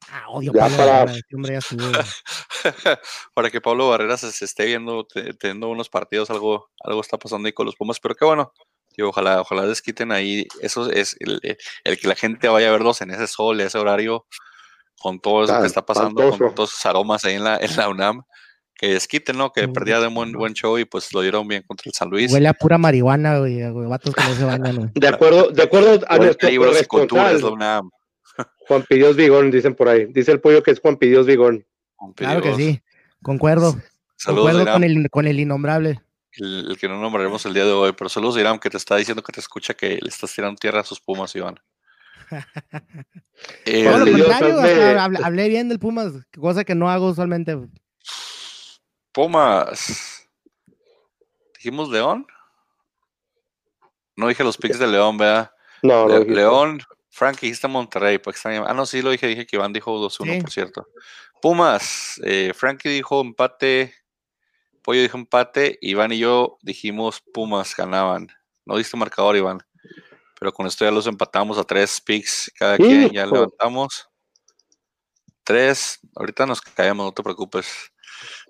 [0.10, 1.06] Ah, odio Pablo para...
[3.34, 5.06] para que Pablo Barreras se esté viendo,
[5.40, 8.54] teniendo unos partidos, algo, algo está pasando ahí con los Pumas, pero qué bueno.
[9.02, 10.48] ojalá, ojalá les quiten ahí.
[10.62, 11.42] Eso es el,
[11.84, 14.26] el, que la gente vaya a verlos en ese sol, ese horario
[15.00, 17.90] con todo eso que está pasando, con todos esos aromas ahí en la, en la
[17.90, 18.24] UNAM,
[18.76, 19.52] que desquiten, ¿no?
[19.52, 22.32] Que perdía de buen, buen show y pues lo dieron bien contra el San Luis.
[22.32, 24.92] Huele a pura marihuana, güey, vatos que no se bañan.
[24.94, 27.90] De acuerdo, de acuerdo a nuestro libros y culturas, la UNAM.
[28.68, 30.06] Juan Pidios Vigón, dicen por ahí.
[30.10, 31.66] Dice el pollo que es Juan Pidios Vigón.
[32.16, 32.82] Claro que sí,
[33.22, 33.76] concuerdo.
[34.16, 36.02] Saludos, concuerdo con el, con el innombrable.
[36.34, 39.22] El, que no nombraremos el día de hoy, pero saludos Irán, que te está diciendo
[39.22, 41.56] que te escucha que le estás tirando tierra a sus pumas, Iván.
[43.66, 47.58] Eh, hablé, bien del Pumas, cosa que no hago usualmente.
[49.12, 50.28] Pumas.
[51.56, 52.26] ¿Dijimos León?
[54.16, 55.52] No dije los picks de León, ¿verdad?
[55.82, 58.18] No, León, Frank, dijiste Monterrey.
[58.20, 60.88] Pues, ah, no, sí lo dije, dije que Iván dijo 2-1, por cierto.
[61.42, 63.94] Pumas, eh, Frankie dijo empate,
[64.82, 68.28] Pollo dijo empate, Iván y yo dijimos Pumas ganaban.
[68.66, 69.60] No diste marcador, Iván
[70.44, 74.10] pero con esto ya los empatamos a tres picks cada quien, ya levantamos.
[75.46, 77.66] Tres, ahorita nos caemos, no te preocupes.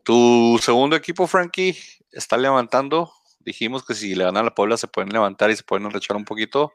[0.02, 1.78] Tu segundo equipo, Frankie,
[2.12, 3.14] está levantando
[3.46, 6.18] Dijimos que si le ganan a la Puebla se pueden levantar y se pueden rechar
[6.18, 6.74] un poquito.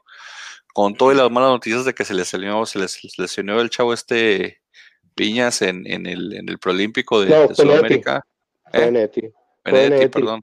[0.73, 3.93] Con todas las malas noticias de que se les lesionó, se les lesionó el chavo
[3.93, 4.61] este
[5.15, 8.23] Piñas en, en el, en el Proolímpico de, de Sudamérica.
[8.71, 9.33] Benetti.
[9.65, 10.41] Benedetti, perdón.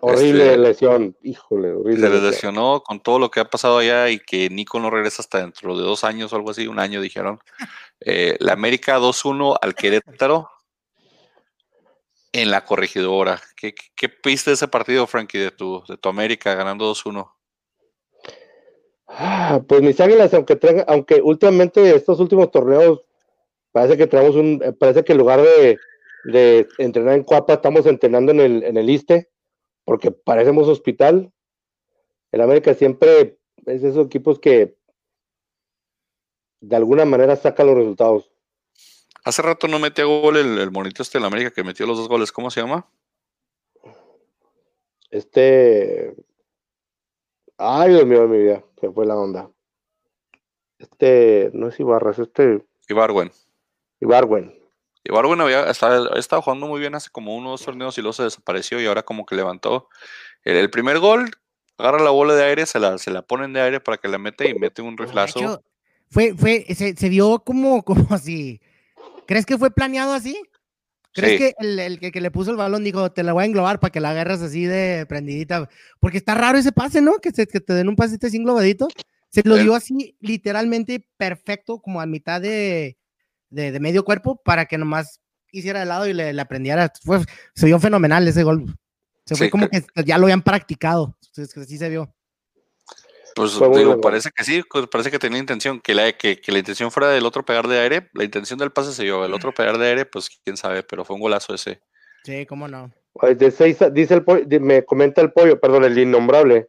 [0.00, 2.00] Horrible Este, lesión, híjole, horrible.
[2.06, 5.22] Se les lesionó con todo lo que ha pasado allá y que Nico no regresa
[5.22, 7.40] hasta dentro de dos años o algo así, un año dijeron.
[8.00, 10.48] Eh, la América 2-1 al Querétaro
[12.32, 13.40] en la corregidora.
[13.56, 17.28] ¿Qué, qué, qué viste de ese partido, Frankie, de tu, de tu América ganando 2-1?
[19.08, 23.00] Ah, Pues mis águilas, aunque traigan- aunque últimamente estos últimos torneos
[23.72, 25.78] parece que traemos un, eh, parece que en lugar de,
[26.24, 29.28] de entrenar en Cuapa, estamos entrenando en el, en el ISTE,
[29.88, 31.32] porque parecemos hospital.
[32.30, 34.76] El América siempre es de esos equipos que
[36.60, 38.30] de alguna manera sacan los resultados.
[39.24, 41.96] Hace rato no metía gol el, el monito este de la América que metió los
[41.96, 42.32] dos goles.
[42.32, 42.86] ¿Cómo se llama?
[45.10, 46.14] Este.
[47.56, 49.50] Ay, Dios mío de mi vida, se fue la onda.
[50.78, 53.32] Este, no es Ibarras, este Ibarwen.
[54.00, 54.57] Ibarwen.
[55.08, 58.80] Ibarwen había estaba, estaba jugando muy bien hace como unos torneos y luego se desapareció
[58.80, 59.88] y ahora como que levantó.
[60.44, 61.30] El, el primer gol,
[61.78, 64.18] agarra la bola de aire, se la, se la ponen de aire para que la
[64.18, 65.38] mete y mete un riflazo.
[65.40, 65.64] hecho,
[66.10, 68.60] fue, fue, se, se vio como, como así.
[69.26, 70.40] ¿Crees que fue planeado así?
[71.12, 71.38] ¿Crees Sí.
[71.38, 73.80] que el, el que, que le puso el balón dijo, te la voy a englobar
[73.80, 75.68] para que la agarras así de prendidita?
[76.00, 77.16] Porque está raro ese pase, ¿no?
[77.18, 78.88] Que, se- que te den un pase así englobadito.
[79.30, 82.97] Se lo dio así literalmente perfecto, como a mitad de,
[83.50, 85.20] de, de medio cuerpo, para que nomás
[85.52, 86.92] hiciera de lado y le, le aprendiera.
[87.04, 87.20] Fue,
[87.54, 88.66] se vio fenomenal ese gol.
[89.24, 91.16] Se fue Sí, como que- que ya lo habían practicado.
[91.26, 92.12] Entonces, que sí se vio.
[93.34, 96.50] Pues Fue digo, parece que sí, pues, parece que tenía intención, que la, que, que
[96.50, 99.32] la intención fuera del otro pegar de aire, la intención del pase se dio, el
[99.32, 101.80] otro pegar de aire, pues quién sabe, pero fue un golazo ese.
[102.24, 102.90] Sí, cómo no.
[103.38, 106.68] De seis a- dice el pollo, me comenta el pollo, perdón, el innombrable,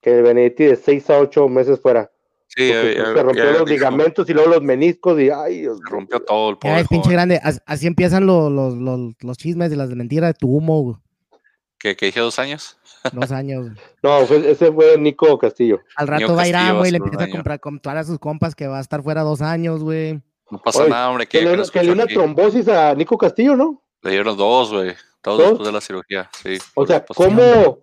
[0.00, 2.10] que Benedetti de 6 a 8 meses fuera.
[2.54, 5.60] Sí, ya- se ya- rompió ya los dijo, ligamentos y luego los meniscos y ay,
[5.60, 5.90] Dios se mío.
[5.90, 7.16] rompió todo el Ya pobre es pinche joven.
[7.16, 7.40] grande.
[7.42, 10.82] As- Así empiezan los, los, los, los chismes de las de mentira de tu humo.
[10.82, 10.96] güey.
[11.78, 12.78] ¿Que, que dije dos años?
[13.12, 13.66] Dos años.
[14.02, 15.80] No, fue- ese fue Nico Castillo.
[15.96, 18.68] Al rato va a ir güey, le empieza a comprar con todas sus compas que
[18.68, 20.20] va a estar fuera dos años, güey.
[20.50, 22.14] No pasa Oye, nada, hombre, Que que, le, que le dio una aquí.
[22.14, 23.82] trombosis a Nico Castillo, ¿no?
[24.02, 24.92] Le dieron dos, güey,
[25.22, 25.48] todos ¿Dos?
[25.48, 26.58] después de la cirugía, sí.
[26.74, 27.78] O sea, ¿cómo?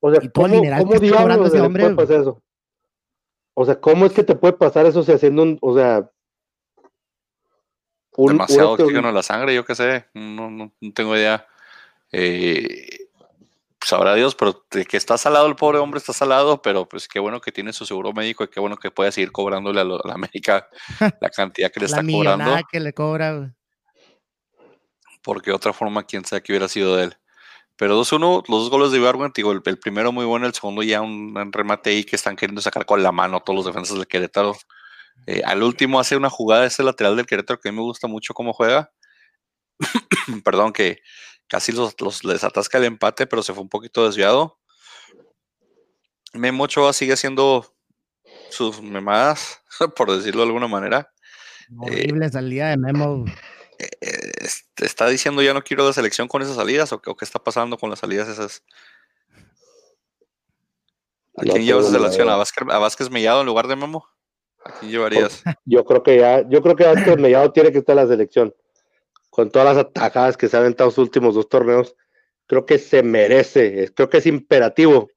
[0.00, 2.42] O sea, Y ¿cómo, cómo cobrando diablos ese le hombre, puede pasar eso?
[3.60, 6.08] O sea, ¿cómo es que te puede pasar eso si haciendo un, o sea,
[8.16, 11.16] un- demasiado un- este, oxígeno en la sangre, yo qué sé, no, no, no tengo
[11.16, 11.44] idea.
[12.12, 13.08] Eh,
[13.84, 17.18] sabrá Dios, pero de que está salado el pobre hombre, está salado, pero pues qué
[17.18, 20.04] bueno que tiene su seguro médico y qué bueno que puede seguir cobrándole a, lo-
[20.04, 20.68] a la América
[21.20, 23.56] la cantidad que le La está cobrando, millonada que le cobra,
[25.24, 27.16] porque de otra forma, quién sabe que hubiera sido de él.
[27.78, 30.82] Pero 2-1, los dos goles de Ibargüen, digo, el, el primero muy bueno, el segundo
[30.82, 33.96] ya un, un remate ahí que están queriendo sacar con la mano todos los defensas
[33.96, 34.56] del Querétaro.
[35.26, 38.08] Eh, al último hace una jugada ese lateral del Querétaro que a mí me gusta
[38.08, 38.92] mucho cómo juega.
[40.44, 40.98] Perdón, que
[41.46, 44.58] casi los, los les atasca el empate, pero se fue un poquito desviado.
[46.34, 47.74] Memo Ochoa sigue haciendo
[48.50, 49.60] sus memadas,
[49.96, 51.12] por decirlo de alguna manera.
[51.76, 53.24] Horrible salida de Memo.
[53.78, 54.37] Eh, es-
[54.80, 57.38] ¿Está diciendo ya no quiero de selección con esas salidas o, qué- o qué está
[57.42, 58.62] pasando con las salidas esas?
[61.36, 62.28] ¿A No quién llevas ni selección?
[62.28, 64.06] ¿A Vázquez, ¿A Vázquez Mellado en lugar de Memo?
[64.64, 65.42] ¿A quién llevarías?
[65.64, 68.54] Yo creo que ya, yo creo que Vázquez Mellado tiene que estar en la selección.
[69.30, 71.94] Con todas las atajadas que se han aventado los últimos dos torneos,
[72.46, 75.08] creo que se merece, creo que es imperativo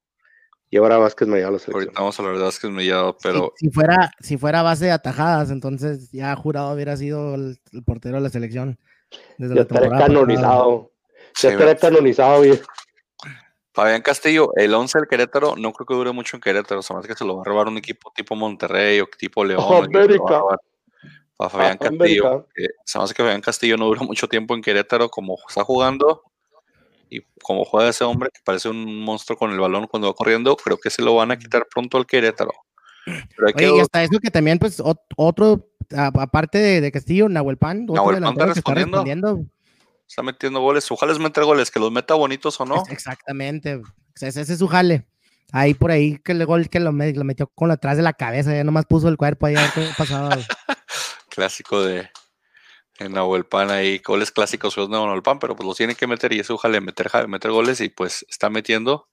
[0.70, 1.84] llevar a Vázquez Mellado a la selección.
[1.86, 4.86] Ahorita vamos a hablar de Vázquez Mellado, pero Si, si fuera, si fuera a base
[4.86, 8.78] de atajadas, entonces ya jurado hubiera sido el, el portero de la selección.
[9.38, 10.92] Desde Ya estaré canonizado.
[11.34, 12.60] sí, Ya estaré canonizado, bien.
[13.74, 17.00] Fabián Castillo, el 11 del Querétaro, no creo que dure mucho en Querétaro, se me
[17.00, 19.64] hace que se lo va a robar un equipo tipo Monterrey o tipo León.
[19.64, 20.44] A América.
[21.38, 22.48] Para Fabián Ojo, Castillo, América.
[22.54, 25.64] que se me hace que Fabián Castillo no dura mucho tiempo en Querétaro como está
[25.64, 26.22] jugando
[27.10, 30.56] y como juega ese hombre que parece un monstruo con el balón cuando va corriendo,
[30.58, 32.52] creo que se lo van a quitar pronto al Querétaro.
[33.06, 36.92] Pero hay que Oye, y hasta eso que también, pues, ot- otro, aparte de, de
[36.92, 39.40] Castillo, Nahuel Pan, otro Nahuel Pan está respondiendo.
[40.08, 42.84] está metiendo goles, ojalá les meta goles, que los meta bonitos o no.
[42.90, 43.82] Exactamente.
[44.16, 45.08] Ese, ese es su jale.
[45.54, 48.14] Ahí por ahí que el gol que lo, me- lo metió con atrás de la
[48.14, 50.30] cabeza, ya nomás puso el cuerpo ahí a ver qué pasaba.
[50.36, 50.46] güey.
[51.30, 52.10] Clásico de
[53.00, 56.32] en Nahuel Pan ahí, goles clásicos de Nahuel Pan, pero pues los tienen que meter
[56.34, 59.08] y eso ojalá meter, meter goles y pues está metiendo.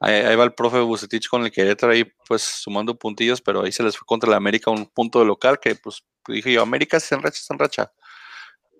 [0.00, 3.70] Ahí, ahí va el profe Bucetich con el Querétaro ahí pues sumando puntillos, pero ahí
[3.72, 7.00] se les fue contra el América un punto de local que pues dije yo, América
[7.00, 7.92] se enracha, se enracha.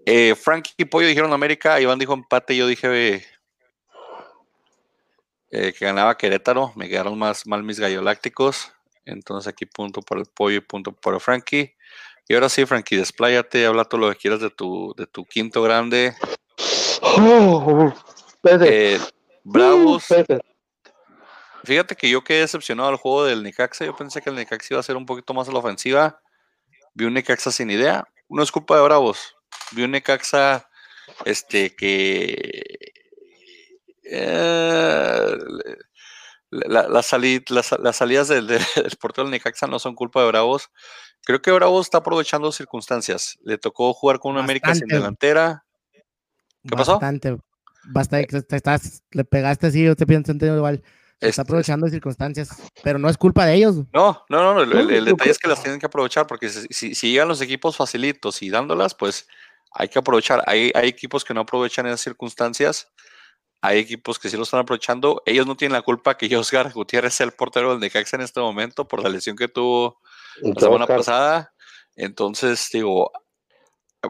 [0.07, 3.27] Eh, Frankie y Pollo dijeron América, Iván dijo empate, yo dije eh,
[5.51, 8.73] eh, que ganaba Querétaro, me quedaron más mal mis gallolácticos.
[9.05, 11.75] Entonces aquí punto para el pollo y punto para Frankie.
[12.29, 15.63] Y ahora sí, Frankie, despláyate, habla todo lo que quieras de tu, de tu quinto
[15.63, 16.15] grande.
[17.03, 17.93] Oh,
[18.45, 19.01] eh,
[19.43, 20.07] Bravos.
[21.65, 23.85] Fíjate que yo quedé decepcionado al juego del Necaxa.
[23.85, 26.23] Yo pensé que el Necaxa iba a ser un poquito más a la ofensiva.
[26.95, 28.07] Vi un Necaxa sin idea.
[28.29, 29.37] No es culpa de Bravos.
[29.73, 30.69] Vi un Necaxa
[31.25, 32.93] este, que.
[34.05, 35.39] Eh,
[36.51, 38.63] las, salidas del, del,
[39.01, 40.71] portero del Necaxa no son culpa de Bravos.
[41.23, 43.39] Creo que Bravos está aprovechando circunstancias.
[43.43, 45.65] Le tocó jugar con una América sin delantera.
[46.67, 47.45] ¿Qué bastante, pasó?
[47.85, 50.83] Bastante, te estás, le pegaste así, yo te pienso igual.
[51.21, 52.51] Está este aprovechando circunstancias,
[52.83, 53.77] pero no es culpa de ellos.
[53.93, 57.29] No, no, no, el, detalle es que las tienen que aprovechar, porque si, si, llegan
[57.29, 59.29] los equipos facilitos y dándolas, pues
[59.73, 60.43] hay que aprovechar.
[60.47, 62.89] Hay, hay equipos que no aprovechan esas circunstancias,
[63.61, 65.23] hay equipos que sí lo están aprovechando.
[65.27, 68.41] Ellos no tienen la culpa que Oscar Gutiérrez sea el portero del Necaxa en este
[68.41, 70.01] momento por la lesión que tuvo
[70.41, 71.53] la semana pasada.
[71.97, 73.13] Entonces, digo,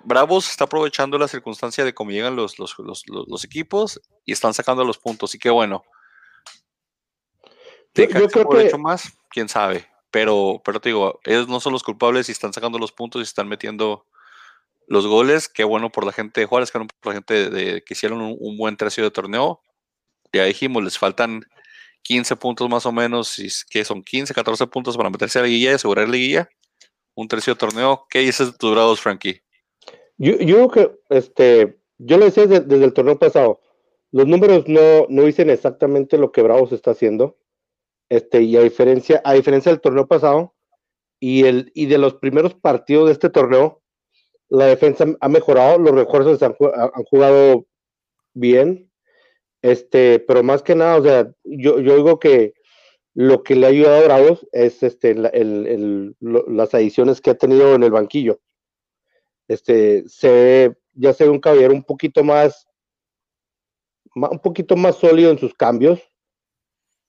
[0.05, 4.99] Bravos está aprovechando la circunstancia de cómo llegan los, los, equipos y están sacando los
[4.99, 5.35] puntos.
[5.35, 5.83] Y qué bueno.
[8.09, 9.87] Yo, creo que hecho más, quién sabe.
[10.11, 13.25] Pero, pero te digo, ellos no son los culpables y están sacando los puntos y
[13.25, 14.07] están metiendo
[14.87, 15.49] los goles.
[15.49, 18.21] Qué bueno por la gente de Juárez, qué bueno por la gente de, que hicieron
[18.21, 19.61] un, buen tercio de torneo.
[20.33, 21.45] Ya dijimos, les faltan
[22.03, 25.49] 15 puntos más o menos, y que son 15, 14 puntos para meterse a la
[25.49, 26.49] guilla y asegurar la guilla.
[27.15, 28.07] Un tercio de torneo.
[28.11, 29.43] ¿Qué dices de tus bravos, Frankie?
[30.19, 33.61] Yo, yo que, este, yo lo decía desde, el torneo pasado,
[34.11, 37.39] los números no, no dicen exactamente lo que Bravos está haciendo,
[38.11, 40.55] este, y a diferencia, a diferencia del torneo pasado,
[41.19, 43.83] y, el, y de los primeros partidos de este torneo,
[44.51, 46.55] la defensa ha mejorado, los refuerzos han,
[47.11, 47.67] jugado
[48.35, 48.91] bien,
[49.63, 52.53] este, pero más que nada, o sea, yo, yo digo que
[53.15, 57.35] lo que le ha ayudado a Bravos es este, el, el, las adiciones que ha
[57.35, 58.41] tenido en el banquillo
[59.51, 62.69] este, se ya se ve un caballero un poquito más,
[64.15, 66.01] un poquito más sólido en sus cambios.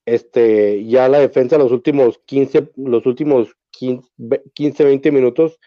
[0.05, 5.59] Este, ya la defensa los últimos 15, los últimos 15, 20 minutos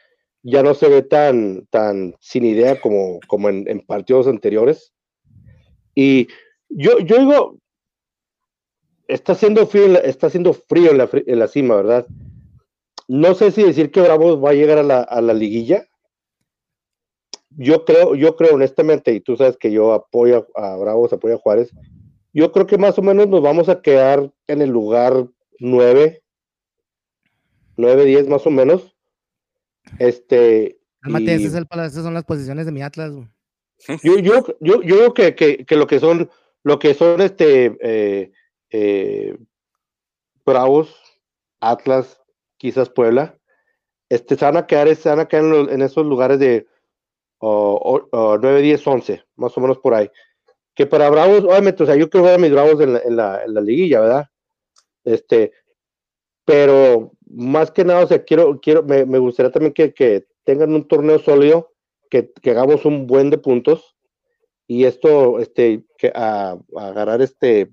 [0.43, 4.93] ya no se ve tan, tan sin idea como, como en, partidos anteriores.
[5.95, 6.29] Y
[6.69, 7.59] yo, yo digo,
[9.09, 12.07] está haciendo frío, en la, está haciendo frío en la, en la cima, ¿verdad?
[13.09, 15.87] No sé si decir que Bravos va a llegar a la, a la liguilla,
[17.57, 21.39] yo creo, yo creo honestamente, y tú sabes que yo apoyo a Bravos, apoyo a
[21.39, 21.71] Juárez,
[22.35, 25.29] yo creo que más o menos nos vamos a quedar en el lugar
[25.61, 26.23] 9,
[27.77, 28.95] 9, 10 más o menos.
[29.99, 30.79] Este.
[31.87, 33.13] esas son las posiciones de mi Atlas.
[34.03, 36.31] Yo, yo, yo, yo creo que, que, lo que son,
[36.63, 38.33] lo que son este eh,
[38.71, 39.39] eh,
[40.45, 40.95] Bravos,
[41.61, 42.21] Atlas,
[42.57, 43.39] quizás Puebla,
[44.09, 46.67] este, se van a quedar, se van a quedar en esos lugares de
[47.39, 50.11] o, 9, 10, 11, más o menos por ahí.
[50.75, 53.17] Que para Bravos, obviamente, o sea, yo quiero ver a mis Bravos en la, en
[53.17, 54.27] la, en la liguilla, ¿verdad?
[55.05, 55.53] Este,
[56.45, 60.75] pero más que nada, o sea, quiero, quiero, me, me gustaría también que, que, tengan
[60.75, 61.73] un torneo sólido,
[62.11, 63.97] que, que, hagamos un buen de puntos
[64.67, 67.73] y esto, este, que a, a agarrar este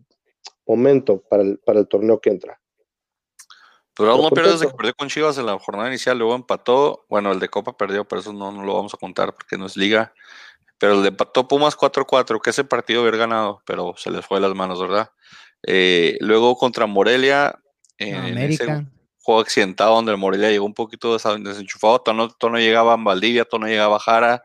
[0.65, 2.61] momento para el, para el torneo que entra.
[3.93, 7.05] Pero no pierde desde que perdió con Chivas en la jornada inicial, luego empató.
[7.09, 9.75] Bueno, el de Copa perdió, pero eso no, lo vamos a contar porque no es
[9.75, 10.13] liga.
[10.81, 14.39] Pero el de empató Pumas 4-4, que ese partido hubiera ganado, pero se les fue
[14.39, 15.11] de las manos, ¿verdad?
[15.61, 17.59] Eh, luego contra Morelia,
[17.99, 18.87] en ese
[19.21, 23.59] juego accidentado donde el Morelia llegó un poquito desenchufado, todo no, llegaba en Valdivia, todo
[23.59, 24.43] no llegaba a Jara.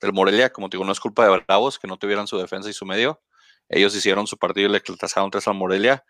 [0.00, 2.70] Del Morelia, como te digo, no es culpa de Bravos que no tuvieran su defensa
[2.70, 3.20] y su medio.
[3.68, 6.02] Ellos hicieron su partido y le tasaron tres al Morelia.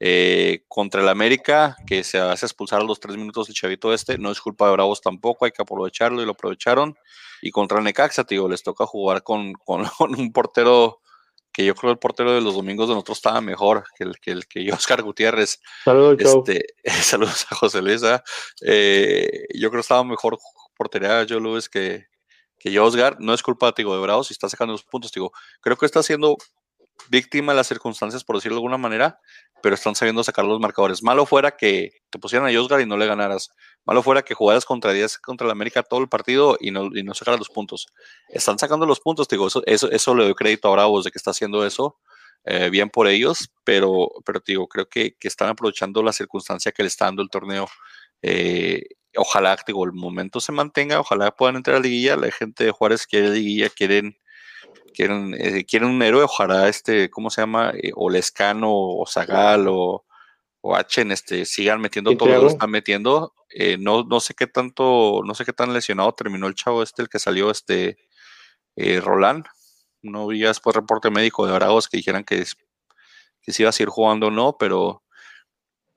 [0.00, 4.16] Eh, contra el América, que se hace expulsar a los tres minutos el chavito este,
[4.16, 6.96] no es culpa de Bravos tampoco, hay que aprovecharlo y lo aprovecharon.
[7.42, 11.00] Y contra el Necaxa, tío, les toca jugar con, con, un portero
[11.52, 14.30] que yo creo el portero de los domingos de nosotros estaba mejor que el que,
[14.30, 15.60] el que Oscar Gutiérrez.
[15.84, 16.64] Saludos, este,
[17.02, 18.02] saludos a José Luis.
[18.62, 20.38] Eh, yo creo que estaba mejor
[20.76, 22.06] portería Joe Luis que,
[22.56, 23.16] que Oscar.
[23.18, 25.10] No es culpa tío, de Bravos y está sacando los puntos.
[25.10, 26.36] Digo, creo que está haciendo
[27.08, 29.20] víctima de las circunstancias, por decirlo de alguna manera,
[29.62, 31.02] pero están sabiendo sacar los marcadores.
[31.02, 33.50] Malo fuera que te pusieran a Josgar y no le ganaras.
[33.84, 37.02] Malo fuera que jugaras contra 10 contra la América todo el partido y no, y
[37.02, 37.86] no sacaras los puntos.
[38.28, 41.18] Están sacando los puntos, digo, eso, eso, eso le doy crédito a Bravos de que
[41.18, 41.98] está haciendo eso.
[42.44, 46.82] Eh, bien por ellos, pero, pero digo, creo que, que, están aprovechando la circunstancia que
[46.82, 47.68] le está dando el torneo.
[48.22, 48.84] Eh,
[49.16, 52.16] ojalá, digo, el momento se mantenga, ojalá puedan entrar a la liguilla.
[52.16, 54.16] La gente de Juárez quiere liguilla, quieren
[54.98, 57.72] quieren, eh, quieren un héroe, ojalá este, ¿cómo se llama?
[57.80, 60.04] Eh, o Lescano o Zagal o,
[60.60, 63.32] o H en este, sigan metiendo todo lo que están metiendo.
[63.50, 67.02] Eh, no, no sé qué tanto, no sé qué tan lesionado terminó el chavo este,
[67.02, 67.96] el que salió este
[68.76, 69.44] Roland.
[70.02, 72.44] No vi después reporte médico de Bravos que dijeran que,
[73.42, 75.04] que si iba a seguir jugando o no, pero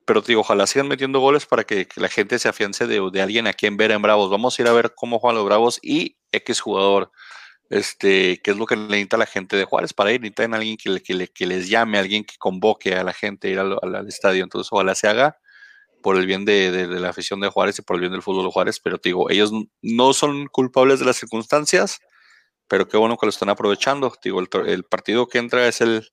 [0.04, 3.46] pero digo, ojalá sigan metiendo goles para que, la gente se afiance de, de, alguien
[3.46, 4.30] a quien ver en Bravos.
[4.30, 7.12] Vamos a ir a ver cómo juegan los Bravos y X jugador
[7.72, 11.02] este, qué es lo que necesita la gente de Juárez para ir, necesitan alguien que,
[11.32, 14.94] que, les llame, alguien que convoque a la gente a ir al, estadio, entonces ojalá
[14.94, 15.38] se haga
[16.02, 18.52] por el bien de, la afición de Juárez y por el bien del fútbol de
[18.52, 22.00] Juárez, pero digo, ellos no son culpables de las circunstancias,
[22.68, 26.06] pero qué bueno que lo están aprovechando, digo, el, partido que entra es el,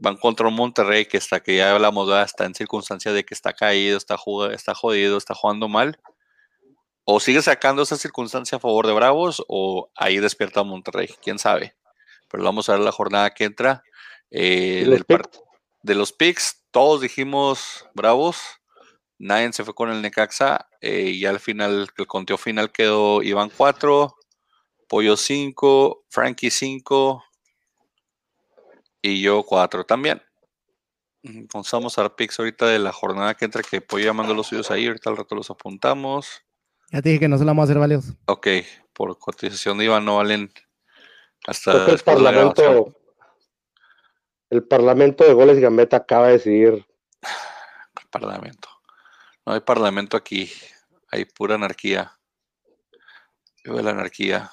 [0.00, 3.52] van contra un Monterrey que está, que ya hablamos, está en circunstancia de que está
[3.52, 4.16] caído, está,
[4.52, 6.00] está jodido, está jugando mal,
[7.04, 11.74] o sigue sacando esa circunstancia a favor de Bravos o ahí despierta Monterrey, quién sabe.
[12.28, 13.82] Pero vamos a ver la jornada que entra.
[14.30, 14.84] Eh,
[15.82, 18.38] de los picks, todos dijimos Bravos,
[19.18, 23.50] nadie se fue con el Necaxa eh, y al final, el conteo final quedó Iván
[23.54, 24.14] 4,
[24.88, 27.24] Pollo 5, Frankie 5
[29.02, 30.22] y yo 4 también.
[31.24, 34.70] Vamos a dar picks ahorita de la jornada que entra, que Pollo llamando los suyos
[34.70, 36.42] ahí, ahorita al rato los apuntamos.
[36.92, 38.12] Ya te dije que no se la vamos a hacer valioso.
[38.26, 38.48] Ok,
[38.92, 40.52] por cotización de Iván no valen
[41.46, 42.94] hasta el parlamento,
[44.50, 46.86] el parlamento de goles y gambeta acaba de decidir.
[48.00, 48.68] El parlamento.
[49.46, 50.52] No hay parlamento aquí,
[51.10, 52.12] hay pura anarquía.
[53.64, 54.50] Vive la anarquía.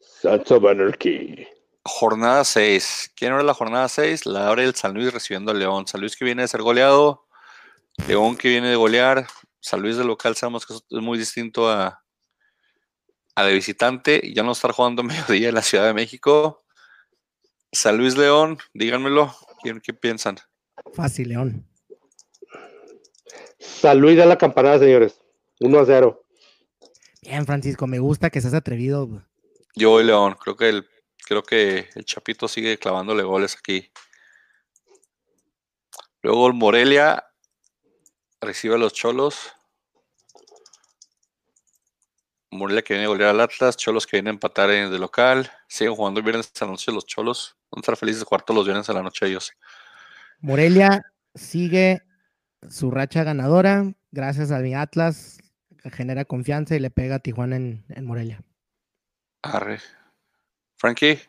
[0.00, 1.46] Sons of Anarchy.
[1.84, 3.12] Jornada 6.
[3.14, 4.26] ¿Quién abre la jornada 6?
[4.26, 5.86] La abre el San Luis recibiendo a León.
[5.86, 7.26] San Luis que viene de ser goleado.
[8.08, 9.26] León que viene de golear.
[9.60, 12.02] San Luis de local sabemos que es muy distinto a,
[13.34, 16.64] a de visitante y ya no estar jugando mediodía en la Ciudad de México.
[17.72, 20.38] San Luis León, díganmelo, ¿quién, ¿qué piensan?
[20.94, 21.66] Fácil, León.
[23.58, 25.20] San Luis da la campanada, señores.
[25.60, 26.22] 1 a 0.
[27.22, 29.24] Bien, Francisco, me gusta que seas atrevido.
[29.74, 30.88] Yo voy León, creo que el,
[31.26, 33.90] creo que el Chapito sigue clavándole goles aquí.
[36.22, 37.26] Luego el Morelia
[38.40, 39.52] recibe a los Cholos.
[42.50, 45.50] Morelia que viene a golear al Atlas, Cholos que viene a empatar en de local,
[45.68, 48.58] siguen jugando el viernes esta noche los Cholos, van a estar felices de jugar todos
[48.58, 49.52] los viernes a la noche ellos.
[50.40, 51.02] Morelia
[51.34, 52.02] sigue
[52.70, 55.38] su racha ganadora, gracias a mi Atlas,
[55.82, 58.42] que genera confianza y le pega a Tijuana en, Morelia.
[59.42, 59.80] Arre.
[60.76, 61.20] Frankie,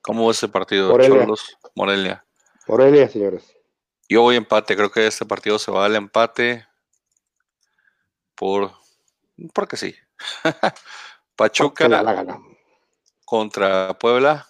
[0.00, 0.90] ¿cómo va ese partido?
[0.90, 1.20] Morelia.
[1.20, 2.24] Cholos, Morelia.
[2.66, 3.57] Morelia, señores.
[4.08, 6.66] Yo voy empate, creo que este partido se va al empate
[8.34, 8.72] por
[9.52, 9.94] porque sí.
[11.36, 12.24] Pachuca
[13.24, 14.48] contra Puebla.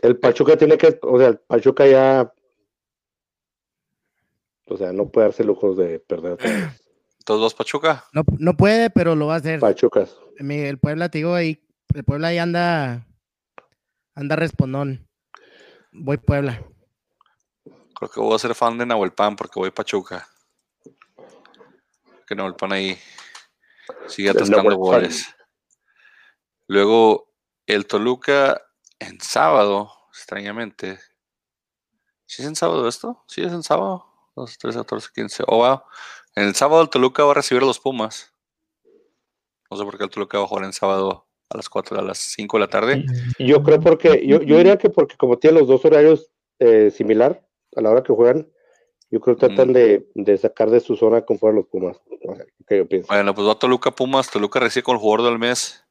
[0.00, 2.32] El Pachuca tiene que, o sea, el Pachuca ya,
[4.66, 6.38] o sea, no puede darse lujos de perder.
[7.24, 8.04] ¿Todos dos Pachuca?
[8.12, 9.60] No, no puede, pero lo va a hacer.
[9.60, 10.16] Pachucas.
[10.38, 13.06] El Puebla, te digo, ahí, el Puebla ahí anda,
[14.14, 15.08] anda respondón.
[15.92, 16.64] Voy Puebla.
[18.02, 20.28] Creo que voy a ser fan de Nahuel Pan porque voy Pachuca
[22.26, 22.98] que no el pan ahí
[24.08, 25.26] sigue atascando goles.
[26.66, 27.30] Luego
[27.66, 28.62] el Toluca
[28.98, 30.98] en sábado, extrañamente.
[32.26, 33.22] ¿Sí es en sábado esto?
[33.28, 34.06] ¿Sí es en sábado?
[34.34, 35.44] 2, 3, 14, 15.
[35.46, 35.82] Oh, wow.
[36.34, 38.34] En el sábado el Toluca va a recibir a los Pumas.
[39.70, 42.02] No sé por qué el Toluca va a jugar en sábado a las 4, a
[42.02, 43.04] las 5 de la tarde.
[43.38, 47.46] Yo creo porque, yo, yo diría que porque como tiene los dos horarios eh, similar
[47.76, 48.48] a la hora que juegan,
[49.10, 52.00] yo creo que tratan de, sacar de su zona con fuera los Pumas.
[52.70, 53.08] yo pienso.
[53.08, 54.30] Bueno, pues va Toluca Pumas.
[54.30, 55.84] Toluca recibe con el jugador del mes.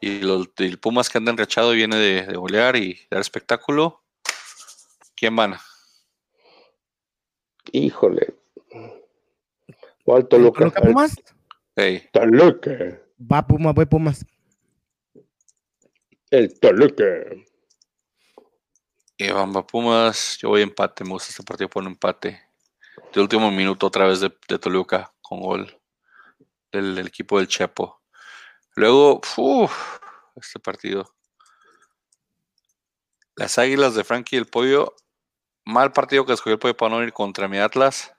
[0.00, 4.02] Y los el Pumas que anda enrachado viene de, de golear y dar espectáculo.
[5.16, 5.54] ¿Quién van?
[7.72, 8.34] Híjole.
[10.04, 10.60] ¿Cuál Toluca?
[10.60, 11.16] ¿Toluca Pumas?
[11.76, 12.02] Hey.
[12.12, 13.00] Toluca.
[13.20, 14.24] Va Pumas, voy Pumas.
[16.30, 17.04] El Toluca.
[19.20, 20.38] Y van va Pumas.
[20.38, 21.04] Yo voy empate.
[21.04, 22.42] Me gusta este partido por un empate
[23.12, 25.78] de último minuto otra vez de, Toluca con gol
[26.72, 28.00] del, equipo del Chepo.
[28.76, 29.20] Luego,
[30.36, 31.14] este partido.
[33.36, 34.96] Las Águilas de Frankie y el Pollo.
[35.66, 38.14] Mal partido que escogió el Pollo para no contra mi Atlas.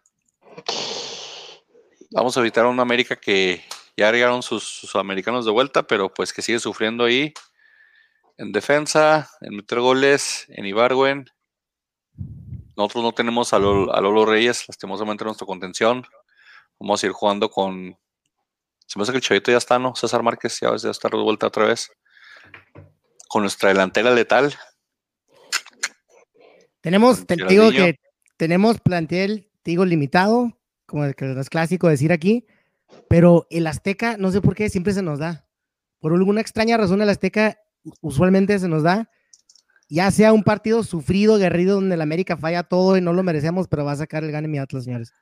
[2.12, 3.66] Vamos a evitar a una América que
[3.98, 7.34] ya llegaron sus, sus, americanos de vuelta, pero pues que sigue sufriendo ahí
[8.42, 11.26] en defensa, en meter goles, en Ibarwen.
[12.76, 16.04] Nosotros no tenemos a Lolo, Reyes, lastimosamente nuestra contención.
[16.80, 17.96] Vamos a ir jugando con.
[18.88, 19.96] Se me hace que el chavito ya está, ¿no?
[19.96, 21.92] César Márquez ya, ya está de vuelta otra vez.
[23.30, 24.56] con nuestra delantera letal.
[26.82, 28.00] Tenemos, te digo que
[28.38, 32.48] tenemos plantel, digo, limitado, como el que es clásico decir aquí,
[33.08, 35.48] pero el Azteca, no sé por qué, siempre se nos da.
[36.00, 37.61] Por alguna extraña razón, el Azteca
[38.02, 39.10] usualmente se nos da.
[39.90, 43.68] Ya sea un partido sufrido, guerrido, donde el América falla todo y no lo merecemos,
[43.68, 45.14] pero va a sacar el gane mi Atlas, señores.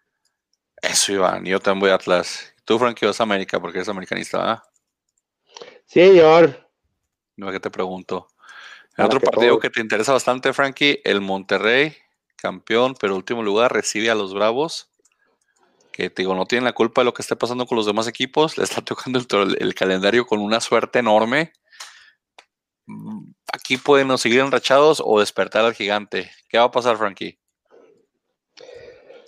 [0.81, 2.53] Eso, Iván, yo también voy a Atlas.
[2.65, 4.63] Tú, Frankie, vas a América porque eres americanista, ¿verdad?
[5.85, 6.69] Sí, señor.
[7.35, 8.27] No, que te pregunto.
[8.95, 11.95] En otro partido que te interesa bastante, Frankie, el Monterrey,
[12.35, 14.91] campeón, pero último lugar, recibe a los Bravos,
[15.91, 18.07] que te digo, no tienen la culpa de lo que esté pasando con los demás
[18.07, 21.53] equipos, le está tocando el, calendario con una suerte enorme.
[23.51, 26.31] Aquí pueden seguir enrachados o despertar al gigante.
[26.49, 27.39] ¿Qué va a pasar, Frankie?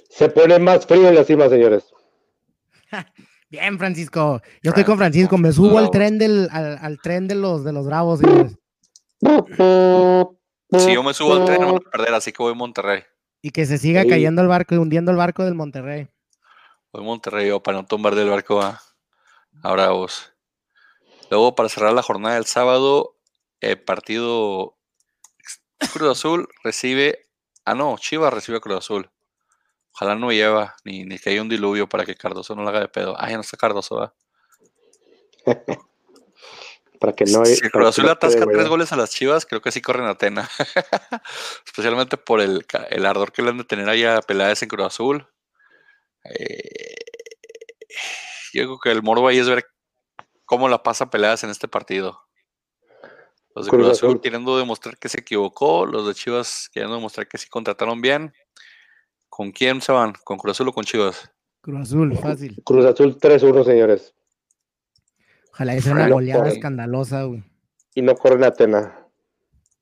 [0.09, 1.85] Se pone más frío en la cima, señores.
[3.49, 4.41] Bien, Francisco.
[4.63, 5.37] Yo estoy con Francisco.
[5.37, 8.57] Me subo al tren del, al, tren de los de los bravos, señores.
[10.71, 13.03] Si yo me subo al tren, no voy a perder, así que voy a Monterrey.
[13.41, 16.07] Y que se siga cayendo el barco y hundiendo el barco del Monterrey.
[16.93, 18.81] Voy a Monterrey yo para no tumbar del barco a,
[19.63, 20.31] a Bravos.
[21.29, 23.15] Luego, para cerrar la jornada del sábado,
[23.61, 24.77] el partido
[25.93, 27.27] Cruz Azul recibe.
[27.65, 29.09] Ah, no, Chivas recibe a Cruz Azul.
[29.93, 32.79] Ojalá no lleva, ni, ni que haya un diluvio para que Cardoso no lo haga
[32.79, 33.15] de pedo.
[33.17, 34.13] Ah, ya no está Cardoso, ¿verdad?
[36.99, 37.43] para que no.
[37.45, 40.49] Si Cruz Azul atasca tres goles a las Chivas, creo que sí corren a Atena.
[41.65, 42.65] Especialmente por el,
[43.05, 45.27] ardor que le han de tener ahí a Peláez en Cruz Azul.
[46.23, 46.95] Eh,
[48.53, 49.65] yo creo que el morbo ahí es ver
[50.45, 52.23] cómo la pasa Peláez en este partido.
[53.55, 57.37] Los de Cruz, Azul, queriendo demostrar que se equivocó, los de Chivas queriendo demostrar que
[57.37, 58.33] sí contrataron bien.
[59.29, 60.13] ¿Con quién se van?
[60.23, 61.29] ¿Con Cruz Azul o con Chivas?
[61.61, 62.61] Cruz Azul, fácil.
[62.63, 64.15] Cruz Azul 3-1, señores.
[65.51, 67.43] Ojalá sea una goleada escandalosa, güey.
[67.93, 69.07] Y no corren la Tena.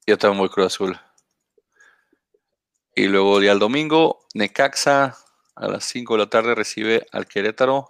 [0.08, 1.00] Yo también voy Cruz Azul.
[2.96, 5.16] Y luego día el domingo, Necaxa
[5.56, 7.88] a las 5 de la tarde recibe al Querétaro.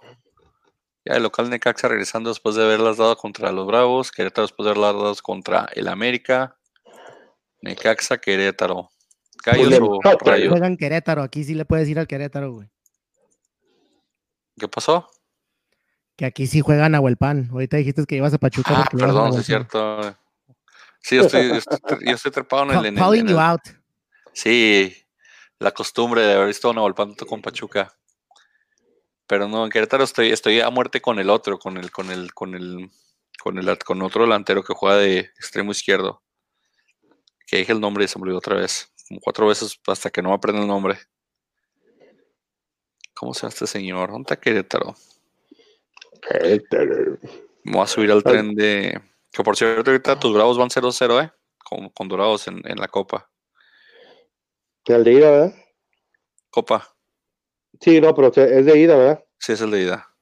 [1.04, 4.10] Ya el local Necaxa regresando después de haberlas dado contra los Bravos.
[4.12, 6.56] Querétaro después de haberlas dado contra el América.
[7.62, 8.90] Necaxa, Querétaro.
[9.44, 10.50] Gallos o Rayos.
[10.50, 11.22] Juegan Querétaro.
[11.22, 12.68] Aquí sí le puedes ir al Querétaro, güey.
[14.58, 15.08] ¿Qué pasó?
[16.20, 17.48] que aquí sí juegan a Huelpan.
[17.50, 18.82] Ahorita dijiste que ibas a Pachuca.
[18.82, 20.02] Ah, perdón, es cierto.
[21.00, 22.94] Sí, yo estoy, yo estoy, trepado en el.
[22.94, 23.62] Calling you out.
[24.34, 24.94] Sí,
[25.58, 27.96] la costumbre de haber visto a Huelpan con Pachuca.
[29.30, 32.34] Pero no, en Querétaro estoy, estoy a muerte con el otro, con el, con el,
[32.34, 32.90] con el,
[33.40, 36.20] con el, con otro delantero que juega de extremo izquierdo.
[37.46, 38.92] Que dije el nombre y se me olvidó otra vez.
[39.06, 40.98] Como cuatro veces hasta que no me aprenda el nombre.
[43.14, 44.10] ¿Cómo se llama este señor?
[44.10, 44.96] ¿Dónde está Querétaro?
[47.62, 49.00] Vamos a subir al tren de.
[49.30, 51.32] Que por cierto, ahorita tus bravos van 0-0, ¿eh?
[51.64, 53.30] Con, con dorados en, la copa.
[54.86, 55.54] De ida, ¿verdad?
[56.50, 56.96] Copa.
[57.80, 59.24] Sí, no, pero es de ida, ¿verdad?
[59.38, 60.14] Sí, es el de ida.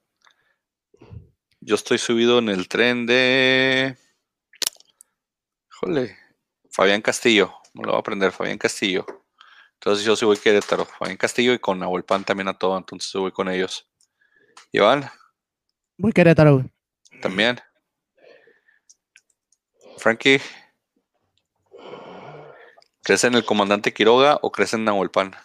[1.59, 3.97] Yo estoy subido en el tren de.
[5.71, 6.17] Híjole.
[6.71, 7.53] Fabián Castillo.
[7.73, 9.05] Me lo voy a aprender, Fabián Castillo.
[9.73, 10.85] Entonces yo sí voy Querétaro.
[10.85, 12.77] Fabián Castillo y con Pan también a todo.
[12.77, 13.89] Entonces voy con ellos.
[14.71, 15.09] Iván.
[15.97, 16.65] Voy Querétaro.
[17.21, 17.59] También.
[19.97, 20.39] Frankie.
[23.03, 25.35] ¿Crees en el comandante Quiroga o crees en Nahuelpan?